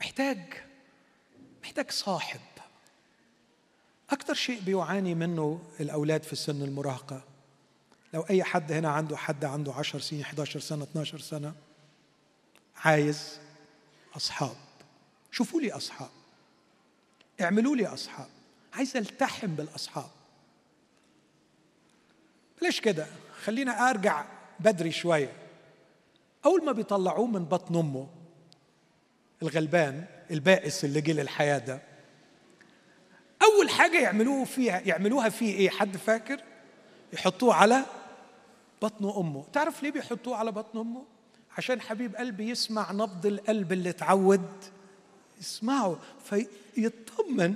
[0.00, 0.38] محتاج
[1.62, 2.40] محتاج صاحب.
[4.10, 7.24] أكثر شيء بيعاني منه الأولاد في سن المراهقة.
[8.14, 11.54] لو أي حد هنا عنده حد عنده 10 سنين 11 سنة 12 سنة
[12.76, 13.38] عايز
[14.16, 14.56] أصحاب.
[15.30, 16.10] شوفوا لي أصحاب.
[17.40, 18.28] اعملوا لي أصحاب.
[18.72, 20.10] عايز ألتحم بالأصحاب.
[22.62, 23.06] ليش كده.
[23.44, 24.24] خلينا أرجع
[24.60, 25.32] بدري شوية.
[26.46, 28.08] أول ما بيطلعوه من بطن أمه
[29.42, 31.89] الغلبان البائس اللي جه للحياة ده
[33.42, 36.40] أول حاجة يعملوه فيها يعملوها فيه إيه؟ حد فاكر؟
[37.12, 37.84] يحطوه على
[38.82, 39.44] بطن أمه.
[39.52, 41.02] تعرف ليه بيحطوه على بطن أمه؟
[41.58, 44.48] عشان حبيب قلبي يسمع نبض القلب اللي اتعود
[45.40, 47.54] يسمعه فيطمن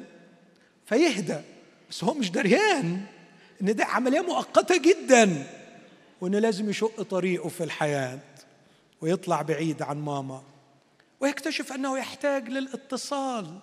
[0.86, 1.40] فيهدى.
[1.90, 3.06] بس هو مش دريان.
[3.62, 5.46] إن ده عملية مؤقتة جدا.
[6.20, 8.18] وإنه لازم يشق طريقه في الحياة
[9.00, 10.42] ويطلع بعيد عن ماما.
[11.20, 13.58] ويكتشف أنه يحتاج للإتصال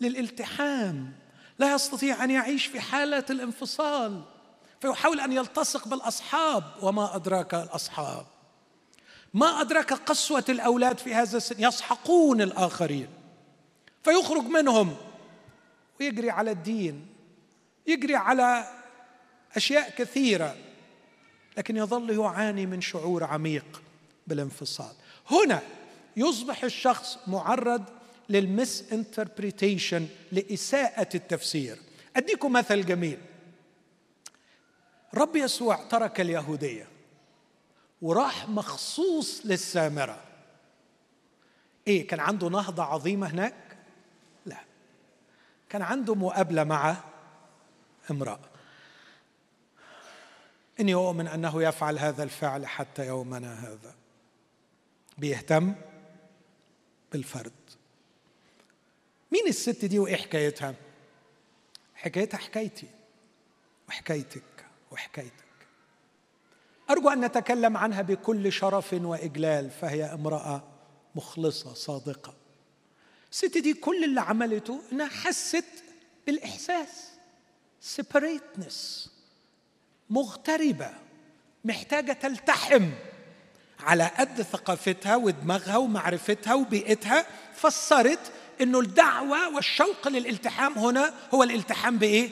[0.00, 1.12] للالتحام.
[1.58, 4.22] لا يستطيع أن يعيش في حاله الانفصال
[4.80, 6.64] فيحاول أن يلتصق بالأصحاب.
[6.82, 8.26] وما أدراك الأصحاب؟
[9.34, 13.08] ما ادرك قسوة الأولاد في هذا السن؟ يسحقون الآخرين.
[14.04, 14.96] فيخرج منهم
[16.00, 17.06] ويجري على الدين
[17.86, 18.68] يجري على
[19.56, 20.56] أشياء كثيرة
[21.56, 23.82] لكن يظل يعاني من شعور عميق
[24.26, 24.92] بالانفصال.
[25.30, 25.62] هنا
[26.16, 27.84] يصبح الشخص معرض
[28.28, 31.78] للمس انتربريتيشن لإساءة التفسير.
[32.16, 33.18] أديكم مثل جميل.
[35.14, 36.88] رب يسوع ترك اليهودية
[38.02, 40.22] وراح مخصوص للسامرة.
[41.86, 43.76] إيه كان عنده نهضة عظيمة هناك؟
[44.46, 44.60] لا.
[45.68, 46.96] كان عنده مقابلة مع
[48.10, 48.40] امرأة.
[50.80, 53.94] إني أؤمن أنه يفعل هذا الفعل حتى يومنا هذا.
[55.18, 55.74] بيهتم
[57.12, 57.52] بالفرد.
[59.32, 60.74] مين الست دي وإيه حكايتها؟
[61.94, 62.86] حكايتها حكايتي.
[63.88, 65.32] وحكايتك وحكايتك.
[66.90, 70.64] أرجو أن نتكلم عنها بكل شرف وإجلال فهي امرأة
[71.14, 72.34] مخلصة صادقة.
[73.32, 75.64] الست دي كل اللي عملته إنها حست
[76.26, 77.10] بالإحساس
[77.80, 79.10] سيبريتنس
[80.10, 80.90] مغتربة
[81.64, 82.90] محتاجة تلتحم
[83.80, 92.30] على قد ثقافتها ودماغها ومعرفتها وبيئتها فسرت إنه الدعوة والشوق للالتحام هنا هو الالتحام بإيه؟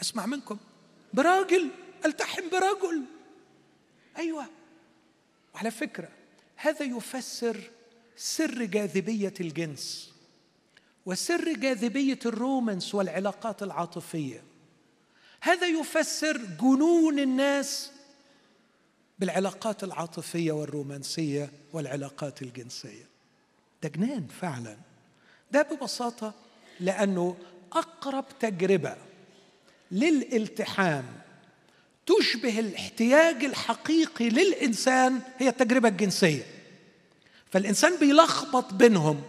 [0.00, 0.58] أسمع منكم.
[1.14, 1.70] براجل
[2.04, 3.02] التحم برجل.
[4.18, 4.46] أيوه.
[5.54, 6.08] وعلى فكرة
[6.56, 7.70] هذا يفسر
[8.16, 10.12] سر جاذبية الجنس
[11.06, 14.42] وسر جاذبية الرومانس والعلاقات العاطفية.
[15.40, 17.90] هذا يفسر جنون الناس
[19.18, 23.08] بالعلاقات العاطفية والرومانسية والعلاقات الجنسية.
[23.82, 24.76] ده جنان فعلا.
[25.52, 26.34] ده ببساطة
[26.80, 27.36] لأنه
[27.72, 28.96] أقرب تجربة
[29.92, 31.04] للالتحام
[32.06, 36.42] تشبه الاحتياج الحقيقي للإنسان هي التجربة الجنسية.
[37.50, 39.22] فالإنسان بيلخبط بينهم.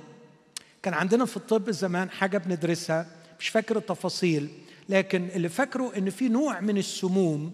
[0.83, 3.07] كان عندنا في الطب زمان حاجة بندرسها
[3.39, 4.49] مش فاكر التفاصيل
[4.89, 7.51] لكن اللي فاكره إن في نوع من السموم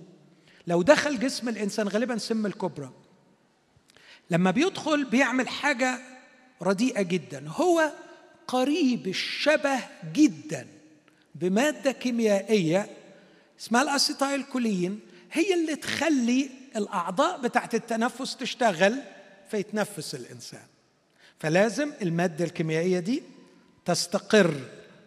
[0.68, 2.92] لو دخل جسم الإنسان غالبا سم الكبرى.
[4.30, 6.00] لما بيدخل بيعمل حاجة
[6.62, 7.92] رديئة جدا هو
[8.48, 9.80] قريب الشبه
[10.14, 10.68] جدا
[11.36, 12.90] بمادة كيميائية
[13.60, 15.00] اسمها الاسيتايل كولين
[15.32, 19.02] هي اللي تخلي الأعضاء بتاعت التنفس تشتغل
[19.52, 20.66] فيتنفس الإنسان.
[21.40, 23.24] فلازم المادة الكيميائية دي
[23.86, 24.56] تستقر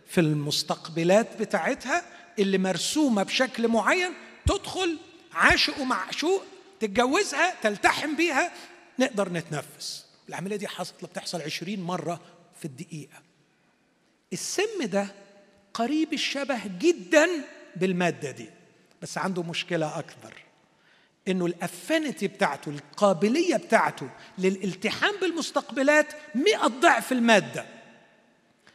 [0.07, 2.03] في المستقبلات بتاعتها
[2.39, 4.13] اللي مرسومة بشكل معين
[4.47, 4.99] تدخل
[5.33, 6.45] عاشق ومعشوق
[6.81, 8.53] تتجوزها تلتحم بيها
[8.99, 10.05] نقدر نتنفس.
[10.29, 12.21] العملية دي حصلت بتحصل عشرين مرة
[12.59, 13.28] في الدقيقة.
[14.33, 15.07] السم ده
[15.75, 17.29] قريب الشبه جدا
[17.77, 18.49] بالمادة دي
[19.03, 20.35] بس عنده مشكلة أكبر
[21.29, 24.09] إنه الافينيتي بتاعته القابلية بتاعته
[24.39, 27.67] للالتحام بالمستقبلات مئة ضعف المادة.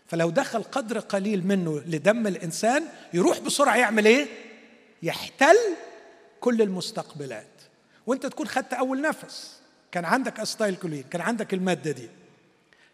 [0.07, 4.27] فلو دخل قدر قليل منه لدم الإنسان يروح بسرعة يعمل إيه؟
[5.03, 5.57] يحتل
[6.39, 7.47] كل المستقبلات.
[8.07, 9.59] وأنت تكون خدت أول نفس.
[9.91, 12.09] كان عندك acetylcholine كان عندك المادة دي.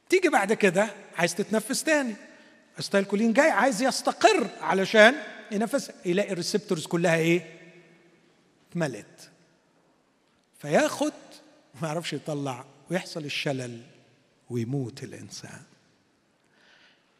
[0.09, 2.15] تيجي بعد كده عايز تتنفس تاني.
[2.79, 5.15] acetylcholine جاي عايز يستقر علشان
[5.51, 7.59] ينفس يلاقي ال receptors كلها إيه؟
[8.69, 9.29] اتملت.
[10.59, 11.13] فياخد
[11.81, 13.81] ما يعرفش يطلع ويحصل الشلل
[14.49, 15.61] ويموت الإنسان.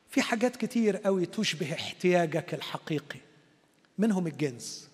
[0.10, 3.20] في حاجات كتير قوي تشبه احتياجك الحقيقي.
[3.98, 4.90] منهم الجنس.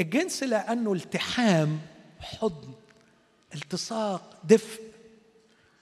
[0.00, 1.80] الجنس لأنه التحام
[2.20, 2.72] حضن
[3.54, 4.82] التصاق دفء.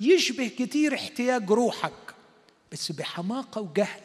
[0.00, 2.03] يشبه كتير احتياج روحك.
[2.74, 4.00] بس بحماقة وجهل.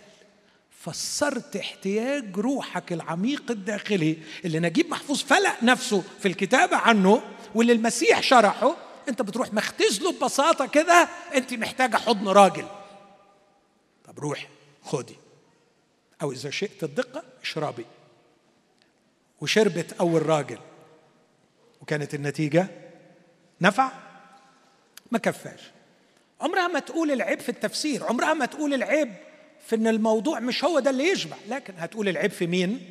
[0.70, 7.22] فسرت احتياج روحك العميق الداخلي اللي نجيب محفوظ فلق نفسه في الكتابة عنه
[7.56, 8.76] واللي المسيح شرحه.
[9.08, 12.66] انت بتروح مختزله ببساطة كده انت محتاجة حضن راجل.
[14.06, 14.48] طب روحي
[14.84, 15.16] خدي.
[16.22, 17.86] أو إذا شئت الدقة اشربي.
[19.42, 20.60] وشربت أول راجل.
[21.82, 22.68] وكانت النتيجة
[23.62, 23.92] نفع؟
[25.12, 25.62] ما كفاش.
[26.42, 29.14] عمرها ما تقول العيب في التفسير عمرها ما تقول العيب
[29.68, 32.90] في إن الموضوع مش هو ده اللي يشبع لكن هتقول العيب في مين؟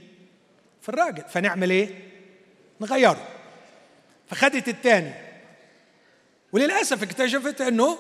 [0.82, 1.22] في الراجل.
[1.28, 1.88] فنعمل إيه؟
[2.80, 3.28] نغيره.
[4.30, 5.12] فخدت الثاني
[6.53, 7.99] وللأسف اكتشفت إنه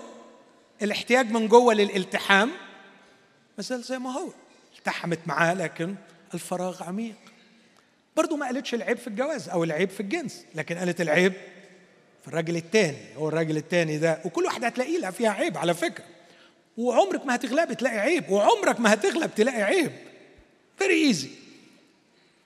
[0.82, 2.50] الاحتياج من جوه للالتحام
[3.58, 4.28] مثل زي ما هو.
[4.78, 5.94] التحمت معاه لكن
[6.34, 7.14] الفراغ عميق.
[8.16, 11.32] برضه ما قالتش العيب في الجواز أو العيب في الجنس لكن قالت العيب
[12.22, 16.04] في الراجل الثاني هو الراجل الثاني ده وكل واحدة هتلاقي لها فيها عيب على فكرة.
[16.76, 19.92] وعمرك ما هتغلب تلاقي عيب وعمرك ما هتغلب تلاقي عيب.
[20.78, 21.30] فيري ايزي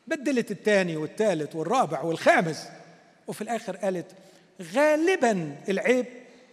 [0.06, 2.68] بدلت الثاني والثالث والرابع والخامس.
[3.26, 4.06] وفي الآخر قالت
[4.74, 6.06] غالبا العيب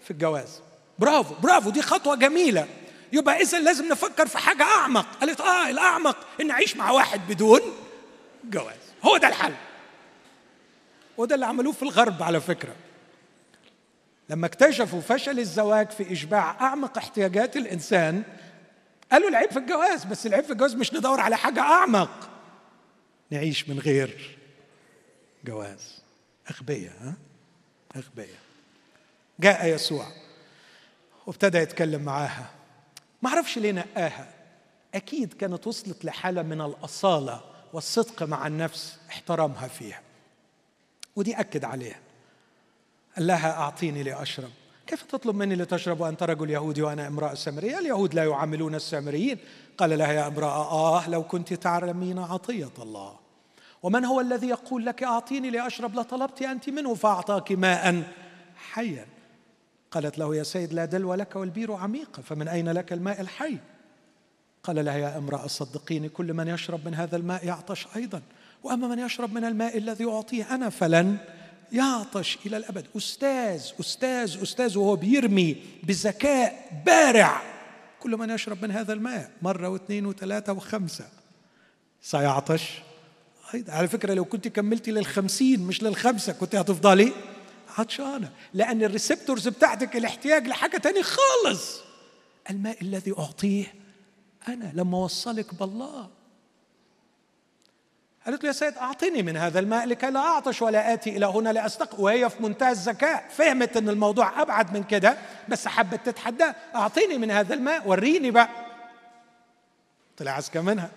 [0.04, 0.62] في الجواز.
[1.00, 2.68] برافو برافو دي خطوة جميلة.
[3.14, 5.16] يبقى اذا لازم نفكر في حاجة أعمق.
[5.20, 7.62] قالت آه الأعمق إن أعيش مع واحد بدون
[8.44, 8.76] جواز.
[9.04, 9.54] هو ده الحل.
[11.18, 12.76] وده اللي عملوه في الغرب على فكرة.
[14.30, 18.24] لما اكتشفوا فشل الزواج في إشباع أعمق احتياجات الإنسان
[19.12, 22.30] قالوا العيب في الجواز بس العيب في الجواز مش ندور على حاجة أعمق.
[23.32, 24.38] نعيش من غير
[25.46, 26.02] جواز.
[26.52, 27.14] اغبياء ها؟
[27.96, 28.40] اغبياء
[29.40, 30.08] جاء يسوع
[31.28, 32.50] وابتدى يتكلم معاها.
[33.22, 34.34] ما أعرفش ليه نقاها.
[34.96, 37.42] أكيد كانت وصلت لحالة من الأصالة
[37.74, 40.02] والصدق مع النفس احترمها فيها.
[41.16, 42.00] ودي أكد عليها.
[43.20, 44.50] قال لها أعطيني لأشرب.
[44.88, 49.38] كيف تطلب مني لتشرب وأنت رجل يهودي وأنا امرأة سامرية؟ اليهود لا يعاملون السامريين.
[49.78, 53.16] قال لها يا امرأة آه لو كنت تعلمين عطية الله.
[53.84, 58.04] ومن هو الذي يقول لك أعطيني لأشرب؟ لطلبت أنت منه فأعطاك ماء
[58.56, 59.06] حيا.
[59.92, 63.58] قالت له يا سيد لا دلو لك والبير عميقة فمن أين لك الماء الحي؟
[64.64, 68.22] قال لها يا امرأة صدقيني كل من يشرب من هذا الماء يعطش أيضا.
[68.64, 71.18] وأما من يشرب من الماء الذي أعطيه أنا فلن
[71.72, 72.86] يعطش إلى الأبد.
[72.98, 77.42] أستاذ أستاذ أستاذ وهو بيرمي بذكاء بارع.
[78.00, 81.08] كل من يشرب من هذا الماء مرة واثنين وثلاثة وخمسة.
[82.02, 82.64] سيعطش.
[83.54, 87.14] أيضا على فكرة لو كنت كملتي للخمسين مش للخمسة كنت هتفضلي؟
[87.78, 88.32] عطشانة.
[88.54, 91.80] لأن الريسبتورز بتاعتك الاحتياج لحاجة تاني خالص.
[92.50, 93.74] الماء الذي أعطيه
[94.48, 96.10] أنا لما أوصلك بالله.
[98.30, 101.50] قالت له يا سيد أعطني من هذا الماء لكي لا أعطش ولا آتي إلى هنا
[101.50, 103.26] لأستق وهي في منتهى الذكاء.
[103.30, 105.18] فهمت أن الموضوع أبعد من كده
[105.48, 108.50] بس حبت تتحداه أعطيني من هذا الماء وريني بقى.
[110.18, 110.90] طلع أذكى منها.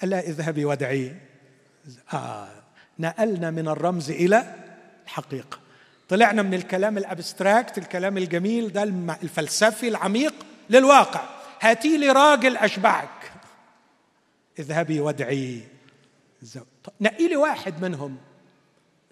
[0.00, 1.16] قال لها اذهبي وادعي.
[2.12, 2.48] آه
[2.98, 4.54] نقلنا من الرمز إلى
[5.04, 5.58] الحقيقة.
[6.08, 8.82] طلعنا من الكلام الأبستراكت الكلام الجميل ده
[9.22, 10.34] الفلسفي العميق
[10.70, 11.24] للواقع.
[11.60, 13.32] هاتي لي راجل أشبعك.
[14.58, 15.71] اذهبي وادعي.
[16.42, 16.66] الزوج
[17.00, 18.18] نقي لي واحد منهم.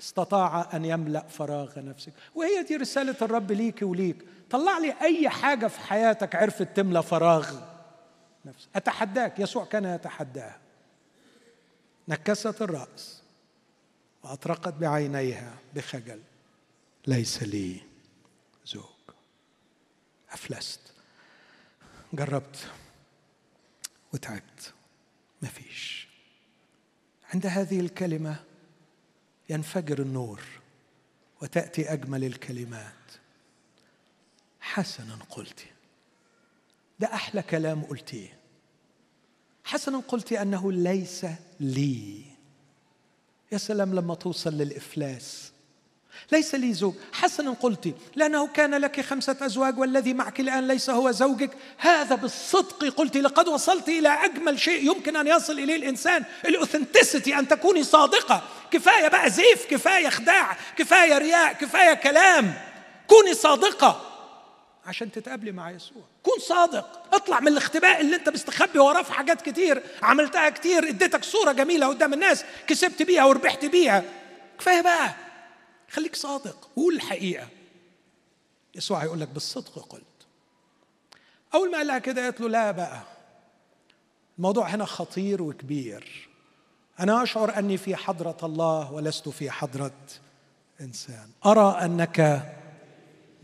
[0.01, 2.13] استطاع أن يملأ فراغ نفسك.
[2.35, 4.17] وهي دي رسالة الرب ليك وليك.
[4.51, 7.61] طلع لي أي حاجة في حياتك عرفت تملى فراغ
[8.45, 8.69] نفسك.
[8.77, 9.39] أتحداك.
[9.39, 10.59] يسوع كان يتحداها.
[12.09, 13.23] نكست الرأس
[14.23, 16.21] وأطرقت بعينيها بخجل.
[17.07, 17.81] ليس لي
[18.67, 18.85] زوج.
[20.33, 20.81] أفلست.
[22.13, 22.67] جربت.
[24.15, 24.73] وتعبت.
[25.43, 26.00] مفيش.
[27.35, 28.37] عند هذه الكلمة
[29.49, 30.43] ينفجر النور
[31.43, 32.93] وتأتي أجمل الكلمات.
[34.61, 35.65] حسنا قلت
[36.99, 38.39] ده أحلى كلام قلتيه.
[39.65, 41.27] حسنا قلت أنه ليس
[41.61, 42.23] لي.
[43.53, 45.53] يا سلام لما توصل للإفلاس.
[46.33, 46.95] ليس لي زوج.
[47.13, 51.51] حسنا قلت لأنه كان لك خمسة أزواج والذي معك الآن ليس هو زوجك.
[51.79, 57.49] هذا بالصدق قلت لقد وصلت إلى أجمل شيء يمكن أن يصل إليه الإنسان الأوثنتسيتي أن
[57.49, 58.43] تكوني صادقة.
[58.71, 62.55] كفاية بقى زيف كفاية خداع كفاية رياء كفاية كلام.
[63.07, 64.07] كوني صادقة
[64.87, 66.03] عشان تتقابلي مع يسوع.
[66.23, 67.03] كون صادق.
[67.13, 71.87] اطلع من الاختباء اللي انت مستخبي وراه في حاجات كتير عملتها كتير اديتك صورة جميلة
[71.87, 74.05] قدام الناس كسبت بيها وربحت بيها.
[74.59, 75.15] كفاية بقى.
[75.91, 77.49] خليك صادق قول الحقيقة
[78.75, 80.05] يسوع هيقول لك بالصدق قلت.
[81.55, 83.03] أول ما قال لها كده قالت له لا بقى.
[84.39, 86.29] الموضوع هنا خطير وكبير.
[87.01, 89.97] أنا أشعر أني في حضرة الله ولست في حضرة
[90.81, 91.31] إنسان.
[91.47, 92.49] أرى أنك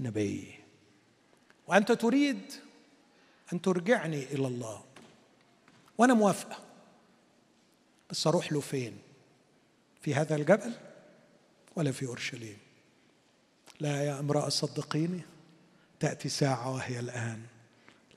[0.00, 0.54] نبي.
[1.66, 2.52] وأنت تريد
[3.52, 4.84] أن ترجعني إلى الله.
[5.98, 6.58] وأنا موافقة.
[8.10, 8.98] بس أروح له فين؟
[10.00, 10.72] في هذا الجبل؟
[11.76, 12.58] ولا في أورشليم.
[13.80, 15.20] لا يا امرأة صدقيني
[16.00, 17.42] تأتي ساعة وهي الآن.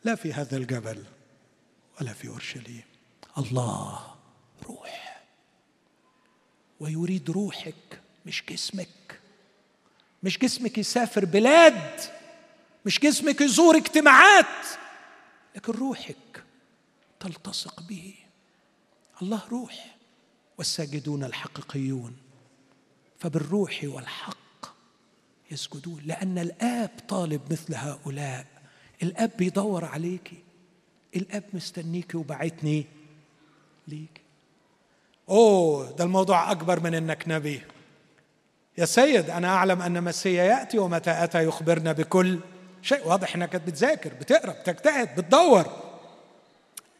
[0.04, 1.04] لا في هذا الجبل
[2.02, 2.84] ولا في أورشليم.
[3.38, 4.16] الله
[4.64, 5.24] روح.
[6.80, 9.20] ويريد روحك مش جسمك.
[10.24, 12.00] مش جسمك يسافر بلاد.
[12.86, 14.66] مش جسمك يزور اجتماعات.
[15.56, 16.44] لكن روحك
[17.20, 18.16] تلتصق به.
[19.22, 19.96] الله روح.
[20.58, 22.29] والساجدون الحقيقيون.
[23.20, 24.66] فبالروح والحق
[25.52, 28.46] يسجدون لأن الآب طالب مثل هؤلاء.
[29.04, 30.44] الآب بيدور عليكي
[31.16, 32.86] الآب مستنيكي وبعتني
[33.88, 34.22] ليك.
[35.30, 37.62] أوه ده الموضوع أكبر من إنك نبي.
[38.78, 42.40] يا سيد أنا أعلم أن مسيا يأتي ومتى أتى يخبرنا بكل
[42.82, 43.08] شيء.
[43.08, 45.66] واضح إنك بتذاكر بتقرأ بتجتهد بتدور.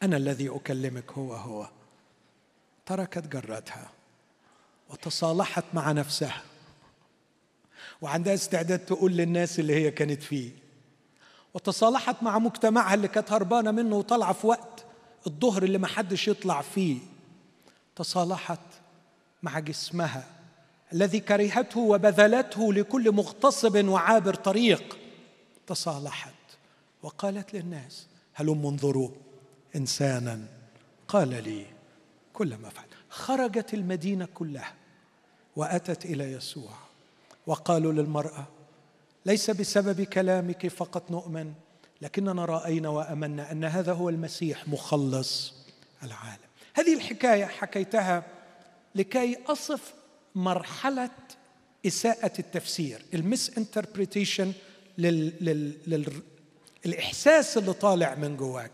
[0.04, 1.70] أنا الذي أكلمك هو هو.
[2.86, 3.90] تركت جرتها.
[4.90, 6.44] وتصالحت مع نفسها.
[8.02, 10.52] وعندها استعداد تقول للناس اللي هي كانت فيه.
[11.54, 14.86] وتصالحت مع مجتمعها اللي كانت هربانة منه وطالعة في وقت
[15.28, 16.98] الظهر اللي ما حدش يطلع فيه.
[17.96, 18.60] تصالحت
[19.44, 20.28] مع جسمها
[20.94, 24.98] الذي كرهته وبذلته لكل مغتصب وعابر طريق.
[25.68, 26.34] تصالحت
[27.04, 29.10] وقالت للناس هلم انظروا
[29.76, 30.46] انسانا؟
[31.08, 31.66] قال لي
[32.34, 32.86] كل ما فعل.
[33.10, 34.74] خرجت المدينة كلها.
[35.60, 36.72] وأتت إلى يسوع.
[37.48, 38.48] وقالوا للمرأة
[39.26, 41.54] ليس بسبب كلامك فقط نؤمن
[42.02, 45.54] لكننا رأينا وأمنا أن هذا هو المسيح مخلص
[46.04, 46.50] العالم.
[46.74, 48.24] هذه الحكاية حكيتها
[48.96, 49.94] لكي أصف
[50.36, 51.10] مرحلة
[51.88, 54.54] إساءة التفسير المس انتربريتيشن
[56.86, 58.72] للاحساس اللي طالع من جواك.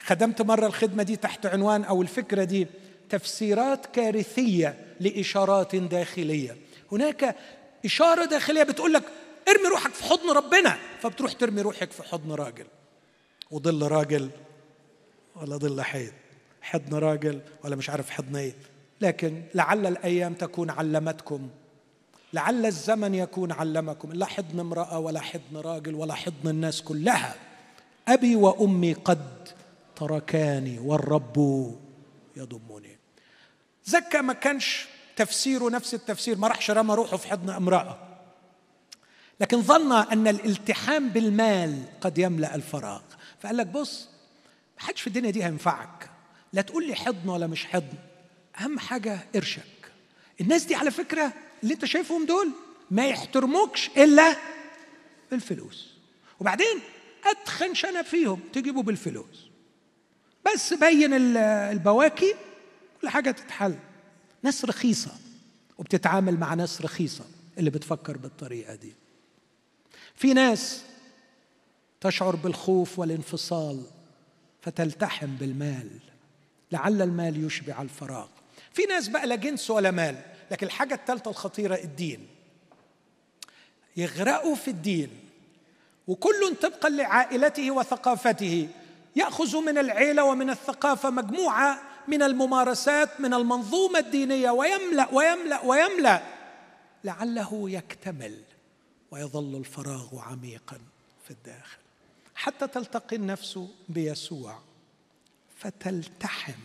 [0.00, 2.66] خدمت مرة الخدمة دي تحت عنوان أو الفكرة دي
[3.10, 6.56] تفسيرات كارثية لإشارات داخلية.
[6.92, 7.36] هناك
[7.84, 9.02] إشارة داخلية بتقول لك
[9.48, 12.66] ارمي روحك في حضن ربنا فبتروح ترمي روحك في حضن راجل.
[13.50, 14.30] وظل راجل
[15.36, 16.12] ولا ظل حيط
[16.60, 18.54] حضن راجل ولا مش عارف حضن إيه.
[19.00, 21.48] لكن لعل الأيام تكون علمتكم.
[22.32, 24.12] لعل الزمن يكون علمكم.
[24.12, 27.34] لا حضن امرأة ولا حضن راجل ولا حضن الناس كلها.
[28.08, 29.48] أبي وأمي قد
[29.96, 31.36] تركاني والرب
[32.36, 32.97] يضمني.
[33.88, 34.86] زكا ما كانش
[35.16, 37.98] تفسيره نفس التفسير ما راحش رمى روحه في حضن امرأة.
[39.40, 43.00] لكن ظن أن الالتحام بالمال قد يملأ الفراغ.
[43.40, 44.08] فقال لك بص
[44.78, 46.10] ما حدش في الدنيا دي هينفعك.
[46.52, 47.98] لا تقول لي حضن ولا مش حضن.
[48.60, 49.92] أهم حاجة قرشك.
[50.40, 51.32] الناس دي على فكرة
[51.62, 52.50] اللي أنت شايفهم دول
[52.90, 54.36] ما يحترموكش إلا
[55.30, 55.86] بالفلوس.
[56.40, 56.80] وبعدين
[57.24, 59.48] أتخن شنب فيهم تجيبه بالفلوس.
[60.46, 62.34] بس بين البواكي
[63.02, 63.74] كل حاجة تتحل.
[64.42, 65.10] ناس رخيصة
[65.78, 67.24] وبتتعامل مع ناس رخيصة
[67.58, 68.92] اللي بتفكر بالطريقة دي.
[70.14, 70.82] في ناس
[72.00, 73.82] تشعر بالخوف والانفصال
[74.62, 75.90] فتلتحم بالمال.
[76.72, 78.28] لعل المال يشبع الفراغ.
[78.72, 82.26] في ناس بقى لا جنس ولا مال لكن الحاجة الثالثة الخطيرة الدين.
[83.96, 85.10] يغرقوا في الدين.
[86.06, 88.68] وكل طبقا لعائلته وثقافته.
[89.16, 96.22] ياخذ من العيلة ومن الثقافة مجموعة من الممارسات من المنظومة الدينية ويملأ ويملأ ويملأ.
[97.04, 98.42] لعله يكتمل
[99.10, 100.78] ويظل الفراغ عميقا
[101.24, 101.78] في الداخل.
[102.34, 103.58] حتى تلتقي النفس
[103.88, 104.58] بيسوع.
[105.56, 106.60] فتلتحم.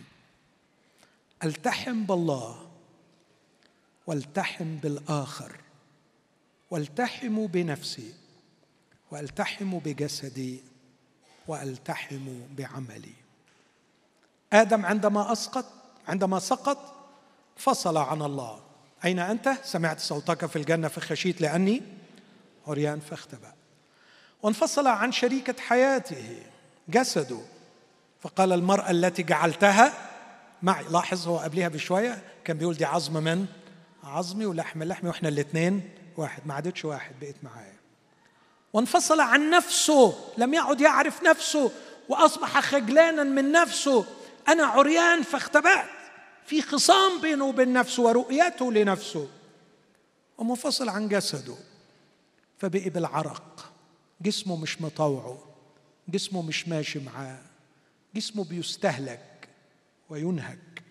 [1.44, 2.70] التحم بالله.
[4.06, 5.56] والتحم بالآخر.
[6.70, 8.14] والتحم بنفسي.
[9.10, 10.62] والتحم بجسدي.
[11.48, 13.23] والتحم بعملي.
[14.54, 15.64] آدم عندما أسقط
[16.08, 16.94] عندما سقط
[17.56, 18.60] فصل عن الله.
[19.04, 21.82] أين أنت؟ سمعت صوتك في الجنة فخشيت لأني
[22.66, 23.52] عريان فاختبأ.
[24.42, 26.42] وانفصل عن شريكة حياته
[26.88, 27.40] جسده.
[28.20, 29.92] فقال المرأة التي جعلتها
[30.62, 30.84] معي.
[30.90, 33.46] لاحظ هو قبلها بشوية كان بيقول دي عظم من؟
[34.04, 36.42] عظمي ولحم لحمي وإحنا الاثنين واحد.
[36.46, 37.74] ما عادتش واحد بقيت معايا.
[38.72, 41.70] وانفصل عن نفسه لم يعد يعرف نفسه
[42.08, 44.04] وأصبح خجلانا من نفسه.
[44.48, 45.88] أنا عريان فاختبأت.
[46.46, 49.28] في خصام بينه وبين نفسه ورؤيته لنفسه.
[50.38, 51.56] ومنفصل عن جسده.
[52.58, 53.72] فبقي بالعرق.
[54.20, 55.38] جسمه مش مطوعه.
[56.08, 57.38] جسمه مش ماشي معاه.
[58.14, 59.48] جسمه بيستهلك
[60.08, 60.82] وينهك.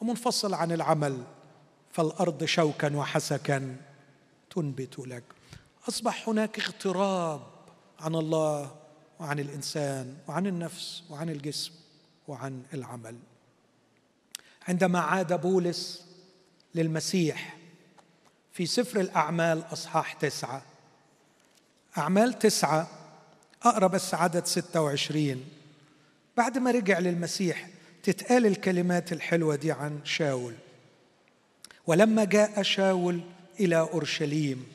[0.00, 1.24] ومنفصل عن العمل.
[1.92, 3.76] فالأرض شوكا وحسكا
[4.50, 5.24] تنبت لك.
[5.88, 7.46] أصبح هناك اغتراب
[8.00, 8.76] عن الله
[9.20, 11.79] وعن الإنسان وعن النفس وعن الجسم.
[12.30, 13.16] وعن العمل.
[14.68, 16.04] عندما عاد بولس
[16.74, 17.56] للمسيح
[18.52, 20.62] في سفر الأعمال أصحاح تسعة
[21.98, 22.88] أعمال تسعة
[23.62, 25.44] اقرا بس عدد 26
[26.36, 27.68] بعد ما رجع للمسيح
[28.02, 30.54] تتقال الكلمات الحلوة دي عن شاول.
[31.86, 33.20] ولما جاء شاول
[33.60, 34.66] إلى أورشليم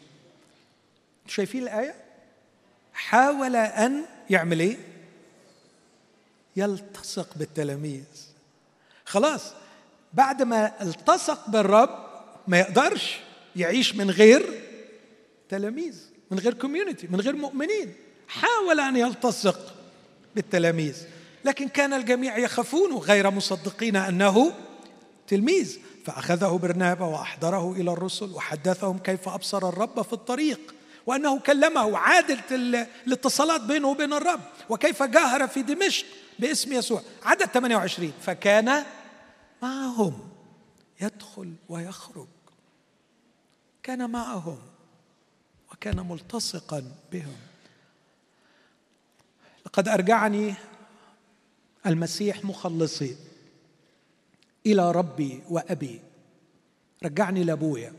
[1.27, 1.95] شايفين الآية؟
[2.93, 4.77] حاول أن يعمل إيه؟
[6.55, 8.03] يلتصق بالتلاميذ.
[9.05, 9.41] خلاص
[10.13, 12.05] بعد ما التصق بالرب
[12.47, 13.19] ما يقدرش
[13.55, 14.61] يعيش من غير
[15.49, 15.95] تلاميذ
[16.31, 17.93] من غير كوميونتي من غير مؤمنين.
[18.27, 19.73] حاول أن يلتصق
[20.35, 20.97] بالتلاميذ.
[21.45, 24.53] لكن كان الجميع يخافون غير مصدقين أنه
[25.27, 25.77] تلميذ.
[26.05, 30.59] فأخذه برنابا وأحضره إلى الرسل وحدثهم كيف أبصر الرب في الطريق.
[31.05, 34.41] وأنه كلمه عادت الاتصالات بينه وبين الرب.
[34.69, 36.05] وكيف جاهر في دمشق
[36.39, 37.01] باسم يسوع.
[37.23, 38.83] عدد 28 فكان
[39.61, 40.29] معهم.
[41.01, 42.27] يدخل ويخرج.
[43.83, 44.59] كان معهم.
[45.71, 47.37] وكان ملتصقا بهم.
[49.65, 50.53] لقد أرجعني
[51.85, 53.15] المسيح مخلصي
[54.65, 56.01] إلى ربي وأبي.
[57.03, 57.93] رجعني لأبويا.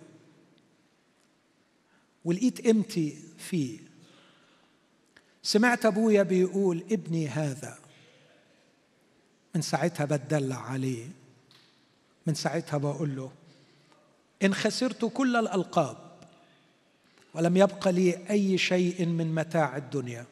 [2.26, 3.78] ولقيت قيمتي فيه.
[5.42, 7.78] سمعت أبويا بيقول ابني هذا.
[9.54, 11.08] من ساعتها بتدلع عليه.
[12.26, 13.32] من ساعتها بقول له
[14.42, 15.96] إن خسرت كل الألقاب
[17.34, 20.26] ولم يبق لي أي شيء من متاع الدنيا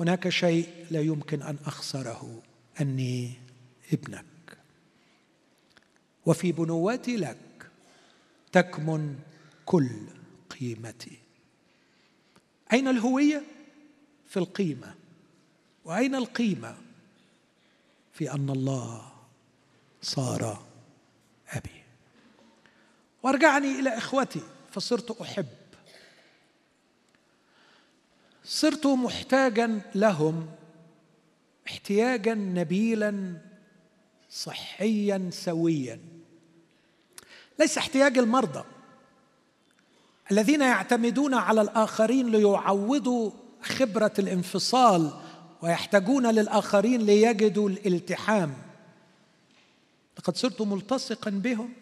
[0.00, 2.42] هناك شيء لا يمكن أن أخسره
[2.80, 3.32] أني
[3.92, 4.24] ابنك.
[6.26, 7.36] وفي بنوتي لك
[8.52, 9.18] تكمن
[9.66, 9.90] كل
[10.60, 11.18] قيمتي
[12.72, 13.42] أين الهوية؟
[14.28, 14.94] في القيمة.
[15.84, 16.76] وأين القيمة؟
[18.12, 19.12] في أن الله
[20.02, 20.62] صار
[21.48, 21.82] أبي.
[23.22, 24.40] وأرجعني إلى إخوتي
[24.72, 25.46] فصرت أحب.
[28.44, 30.48] صرت محتاجا لهم
[31.66, 33.40] احتياجا نبيلا
[34.30, 36.00] صحيا سويا.
[37.58, 38.64] ليس احتياج المرضى.
[40.30, 43.30] الذين يعتمدون على الآخرين ليعوضوا
[43.62, 45.12] خبرة الانفصال
[45.62, 48.54] ويحتاجون للآخرين ليجدوا الالتحام.
[50.18, 51.72] لقد صرت ملتصقا بهم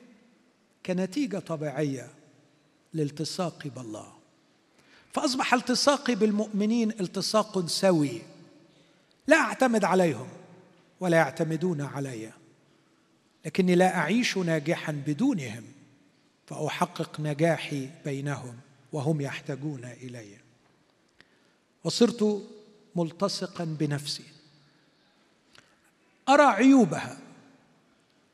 [0.86, 2.08] كنتيجة طبيعية
[2.92, 4.12] لالتصاقي بالله.
[5.12, 8.22] فأصبح التصاقي بالمؤمنين التصاق سوي.
[9.26, 10.28] لا أعتمد عليهم
[11.00, 12.32] ولا يعتمدون علي
[13.46, 15.64] لكني لا أعيش ناجحا بدونهم.
[16.46, 18.56] فأحقق نجاحي بينهم
[18.92, 20.36] وهم يحتاجون إلي.
[21.84, 22.42] وصرت
[22.96, 24.24] ملتصقا بنفسي.
[26.28, 27.18] أرى عيوبها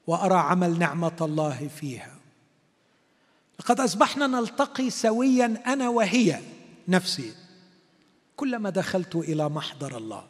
[0.06, 2.14] وأرى عمل نعمة الله فيها.
[3.60, 6.40] لقد أصبحنا نلتقي سويا أنا وهي
[6.88, 7.34] نفسي
[8.36, 10.26] كلما دخلت إلى محضر الله.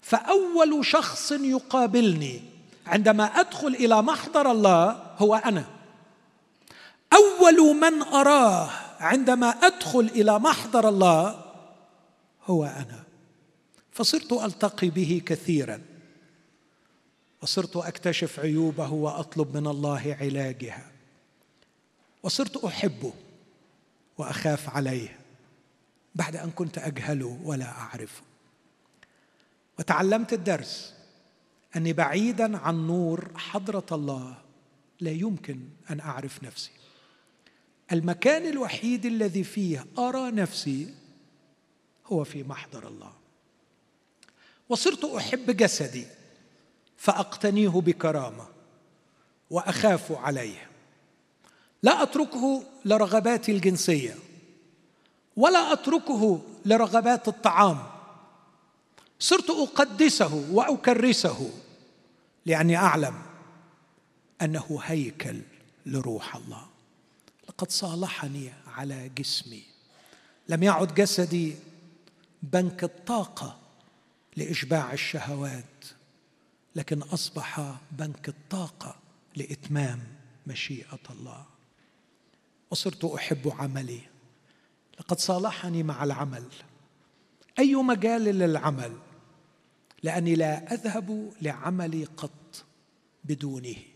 [0.00, 2.42] فأول شخص يقابلني
[2.86, 5.81] عندما أدخل إلى محضر الله هو أنا.
[7.42, 8.70] أول من أراه
[9.00, 11.44] عندما أدخل إلى محضر الله
[12.44, 13.04] هو أنا.
[13.92, 15.80] فصرت ألتقي به كثيرا.
[17.42, 20.86] وصرت أكتشف عيوبه وأطلب من الله علاجها.
[22.22, 23.12] وصرت أحبه
[24.18, 25.18] وأخاف عليه
[26.14, 28.22] بعد أن كنت اجهله ولا اعرفه
[29.78, 30.94] وتعلمت الدرس
[31.76, 34.34] أني بعيدا عن نور حضرة الله
[35.00, 35.60] لا يمكن
[35.90, 36.81] أن أعرف نفسي.
[37.92, 40.94] المكان الوحيد الذي فيه أرى نفسي
[42.06, 43.12] هو في محضر الله.
[44.68, 46.06] وصرت أحب جسدي
[46.96, 48.46] فأقتنيه بكرامة
[49.50, 50.70] وأخاف عليه.
[51.82, 54.14] لا أتركه لرغباتي الجنسية
[55.36, 57.78] ولا أتركه لرغبات الطعام.
[59.18, 61.50] صرت أقدسه وأكرسه
[62.46, 63.14] لأني أعلم
[64.42, 65.40] أنه هيكل
[65.86, 66.71] لروح الله.
[67.48, 69.62] لقد صالحني على جسمي.
[70.48, 71.56] لم يعد جسدي
[72.42, 73.58] بنك الطاقة
[74.36, 75.84] لإشباع الشهوات
[76.76, 78.96] لكن أصبح بنك الطاقة
[79.36, 80.00] لإتمام
[80.46, 81.46] مشيئة الله.
[82.70, 84.00] وصرت أحب عملي.
[85.00, 86.44] لقد صالحني مع العمل.
[87.58, 88.96] أي مجال للعمل؟
[90.02, 92.64] لأني لا أذهب لعملي قط
[93.24, 93.91] بدونه.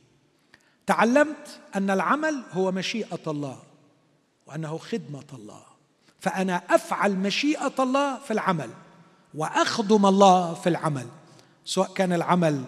[0.87, 3.63] تعلمت أن العمل هو مشيئة الله
[4.47, 5.63] وأنه خدمة الله.
[6.21, 8.71] فأنا أفعل مشيئة الله في العمل
[9.35, 11.07] وأخدم الله في العمل.
[11.65, 12.65] سواء كان العمل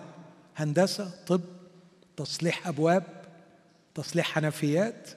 [0.57, 1.41] هندسة طب
[2.17, 3.05] تصليح أبواب
[3.95, 5.11] تصليح حنفيات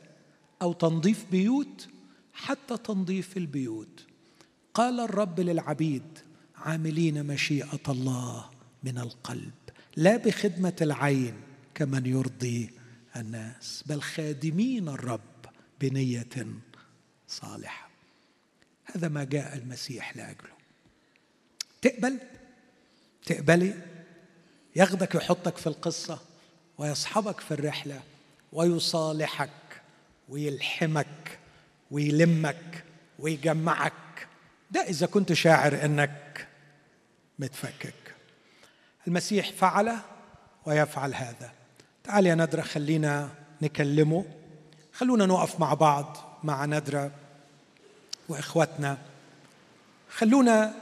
[0.62, 1.88] أو تنظيف بيوت
[2.34, 4.06] حتى تنظيف البيوت.
[4.74, 6.20] قال الرب للعبيد
[6.56, 8.46] عاملين مشيئة الله
[8.84, 9.52] من القلب
[9.96, 11.34] لا بخدمة العين
[11.76, 12.70] كمن يرضي
[13.16, 15.46] الناس بل خادمين الرب
[15.82, 16.48] بنية
[17.28, 17.90] صالحة.
[18.86, 20.52] هذا ما جاء المسيح لأجله.
[21.82, 22.18] تقبل؟
[23.26, 23.74] تقبلي؟
[24.76, 26.20] ياخدك يحطك في القصة
[26.78, 28.02] ويصحبك في الرحلة
[28.54, 29.82] ويصالحك
[30.30, 31.40] ويلحمك
[31.92, 32.84] ويلمك
[33.20, 34.28] ويجمعك.
[34.72, 36.48] ده إذا كنت شاعر إنك
[37.40, 38.16] متفكك.
[39.08, 39.98] المسيح فعل
[40.66, 41.61] ويفعل هذا.
[42.04, 43.30] تعال يا ندرة خلينا
[43.62, 44.26] نكلمه.
[44.94, 47.12] خلونا نقف مع بعض مع ندرة
[48.30, 48.98] وإخواتنا.
[50.10, 50.74] خلونا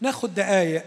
[0.00, 0.84] ناخد دقايق.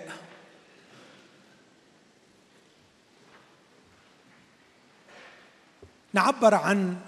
[6.13, 6.99] نعبر عن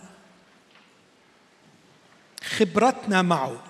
[2.44, 3.64] خبرتنا معه.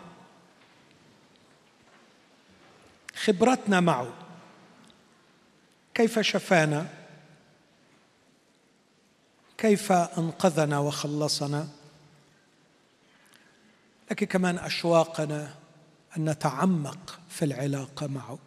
[3.16, 4.14] خبرتنا معه.
[5.94, 7.03] كيف شفانا؟
[9.64, 11.68] كيف أنقذنا وخلصنا؟
[14.12, 15.56] لكن كمان أشواقنا
[16.18, 18.40] أن نتعمق في العلاقة معه.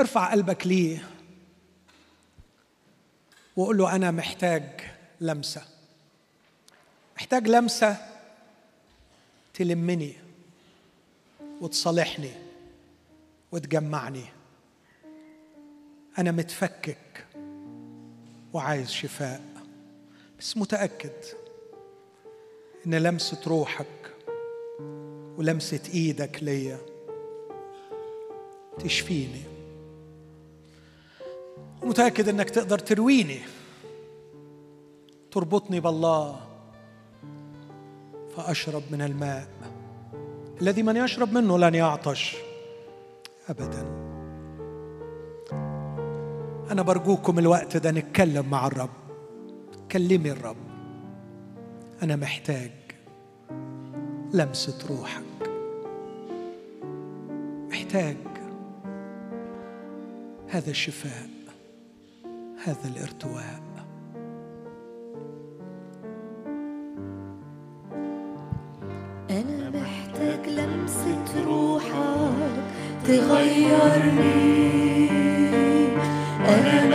[0.00, 1.08] ارفع قلبك ليه
[3.56, 4.80] وقول له أنا محتاج
[5.20, 5.62] لمسة.
[7.16, 8.19] محتاج لمسة
[9.60, 10.12] تلمني
[11.60, 12.30] وتصالحني
[13.52, 14.24] وتجمعني.
[16.18, 17.26] أنا متفكك
[18.52, 19.42] وعايز شفاء
[20.38, 21.12] بس متأكد
[22.86, 24.14] إن لمسة روحك
[25.38, 26.78] ولمسة إيدك ليا
[28.78, 29.42] تشفيني.
[31.82, 33.40] متأكد أنك تقدر ترويني
[35.30, 36.49] تربطني بالله.
[38.40, 39.48] فأشرب من الماء.
[40.62, 42.36] الذي من يشرب منه لن يعطش
[43.48, 43.82] أبدا.
[46.70, 48.90] أنا برجوكم الوقت ده نتكلم مع الرب.
[49.92, 50.56] كلمي الرب.
[52.02, 52.70] أنا محتاج
[54.34, 55.50] لمسة روحك.
[57.70, 58.16] محتاج
[60.48, 61.28] هذا الشفاء
[62.64, 63.69] هذا الارتواء.
[71.46, 72.50] روحك
[73.06, 74.50] تغيرني.
[76.48, 76.89] أنا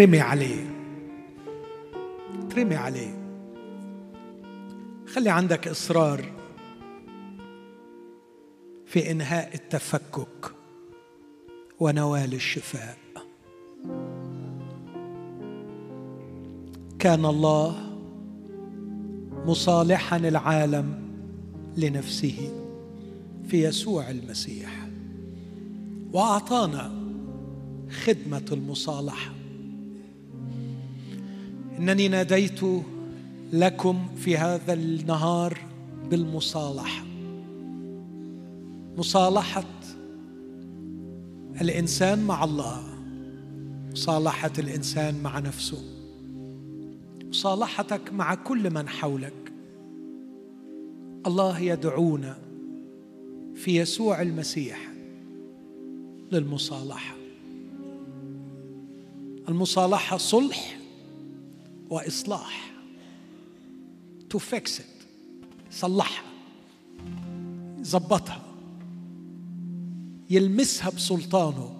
[0.00, 0.70] ترمي عليه.
[2.50, 3.14] ترمي عليه.
[5.06, 6.24] خلي عندك إصرار
[8.86, 10.52] في إنهاء التفكك
[11.80, 12.98] ونوال الشفاء.
[16.98, 17.76] كان الله
[19.46, 21.02] مصالحا العالم
[21.76, 22.64] لنفسه
[23.48, 24.88] في يسوع المسيح
[26.12, 26.92] وأعطانا
[28.04, 29.39] خدمة المصالحة.
[31.80, 32.60] إنني ناديت
[33.52, 35.58] لكم في هذا النهار
[36.10, 37.04] بالمصالحة.
[38.96, 39.64] مصالحة
[41.60, 42.82] الإنسان مع الله.
[43.92, 45.82] مصالحة الإنسان مع نفسه.
[47.24, 49.52] مصالحتك مع كل من حولك.
[51.26, 52.38] الله يدعونا
[53.54, 54.92] في يسوع المسيح
[56.32, 57.16] للمصالحة.
[59.48, 60.79] المصالحة صلح
[61.90, 62.72] وإصلاح.
[64.30, 64.82] تو فيكس
[65.70, 66.24] صلحها.
[67.82, 68.42] ظبطها.
[70.30, 71.76] يلمسها بسلطانه.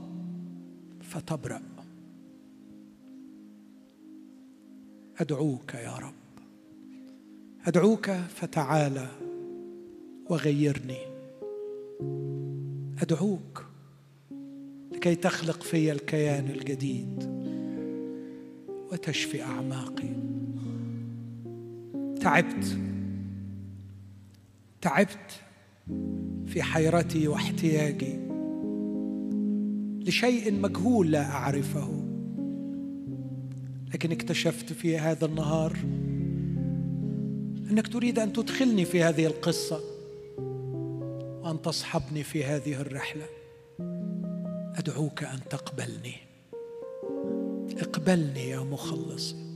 [1.02, 1.62] فتبرأ.
[5.20, 6.14] أدعوك يا رب.
[7.66, 9.08] أدعوك فتعالى
[10.28, 11.00] وغيرني.
[13.02, 13.64] أدعوك
[14.92, 17.39] لكي تخلق في الكيان الجديد.
[18.92, 20.08] وتشفي أعماقي.
[22.20, 22.78] تعبت.
[24.80, 25.42] تعبت
[26.46, 28.18] في حيرتي واحتياجي.
[30.06, 32.04] لشيء مجهول لا أعرفه.
[33.94, 35.76] لكن اكتشفت في هذا النهار
[37.70, 39.80] أنك تريد أن تدخلني في هذه القصة
[41.42, 43.24] وأن تصحبني في هذه الرحلة.
[44.76, 46.29] أدعوك أن تقبلني.
[47.80, 49.49] اقبلني يا مخلصي.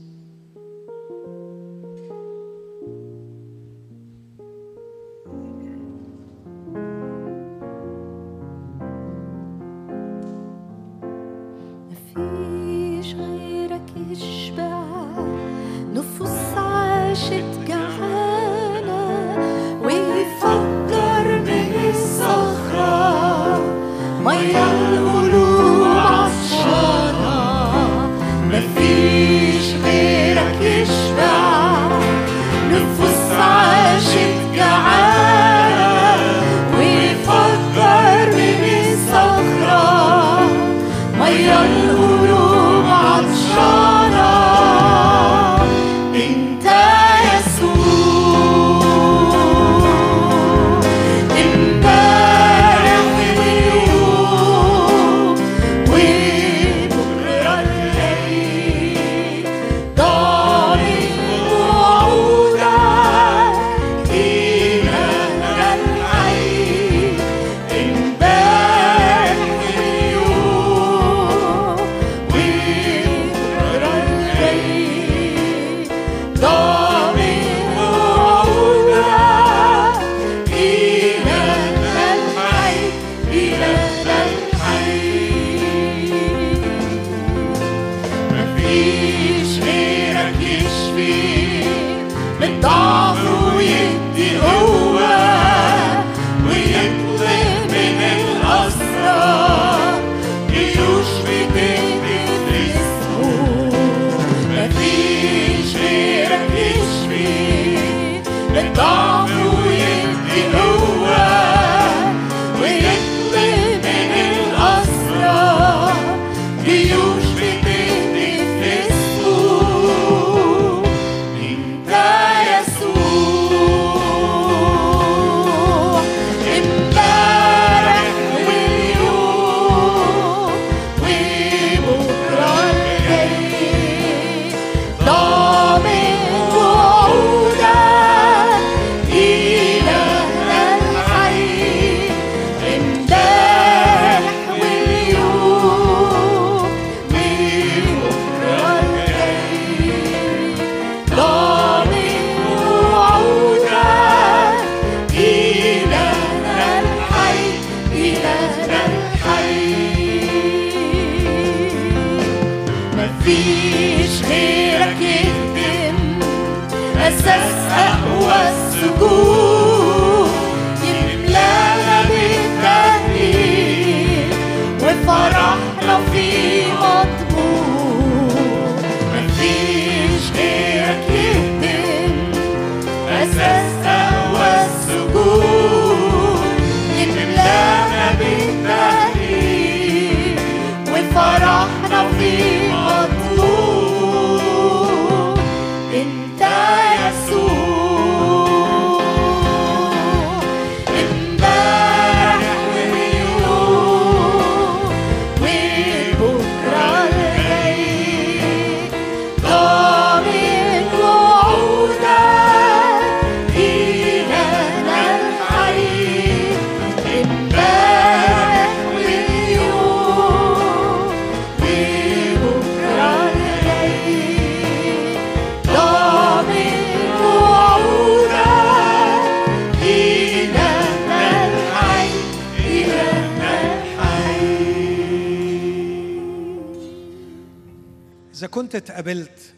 [238.65, 239.53] كنت اتقابلت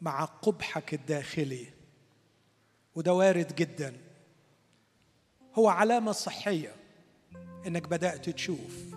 [0.00, 1.66] مع قبحك الداخلي
[2.94, 3.96] وده وارد جدا.
[5.54, 6.72] هو علامة صحية
[7.66, 8.94] إنك بدأت تشوف.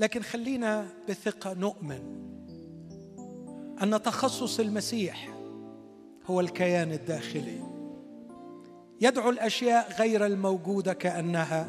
[0.00, 2.02] لكن خلينا بثقة نؤمن
[3.82, 5.34] أن تخصص المسيح
[6.26, 7.60] هو الكيان الداخلي.
[9.00, 11.68] يدعو الأشياء غير الموجودة كأنها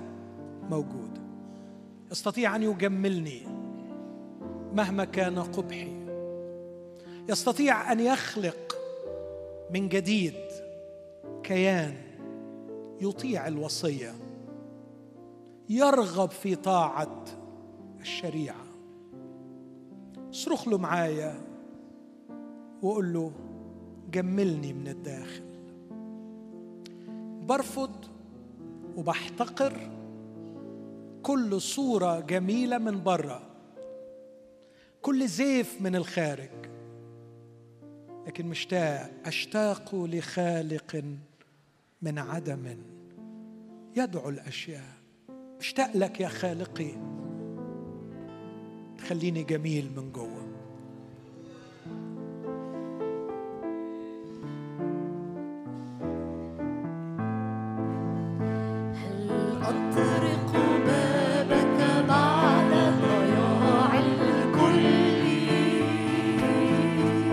[0.69, 1.21] موجودة.
[2.11, 3.60] يستطيع أن يجملني.
[4.73, 6.01] مهما كان قبحي.
[7.29, 8.77] يستطيع أن يخلق
[9.73, 10.33] من جديد
[11.43, 11.95] كيان
[13.01, 14.13] يطيع الوصية.
[15.69, 17.25] يرغب في طاعة
[17.99, 18.65] الشريعة.
[20.31, 21.35] اصرخ له معايا
[22.81, 23.31] وقول له
[24.11, 25.43] جملني من الداخل.
[27.47, 27.91] برفض
[28.97, 29.73] وبحتقر
[31.23, 33.50] كل صورة جميلة من بره
[35.01, 36.49] كل زيف من الخارج.
[38.27, 41.03] لكن مشتاق أشتاق لخالق
[42.01, 42.77] من عدم
[43.97, 44.93] يدعو الأشياء.
[45.59, 46.91] مشتاق لك يا خالقي.
[49.07, 50.40] خليني جميل من جوه.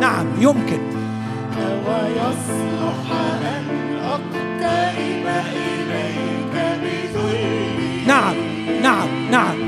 [0.09, 0.80] نعم يمكن.
[1.86, 3.06] ويصلح
[3.56, 3.66] أن
[4.05, 5.26] أقترب
[5.56, 8.35] إليك بذلي نعم
[8.82, 9.59] نعم نعم.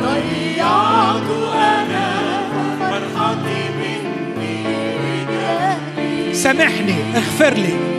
[0.00, 2.08] ضيعت أنا
[2.90, 4.58] فرحتي مني
[6.34, 7.95] سامحني اغفر لي.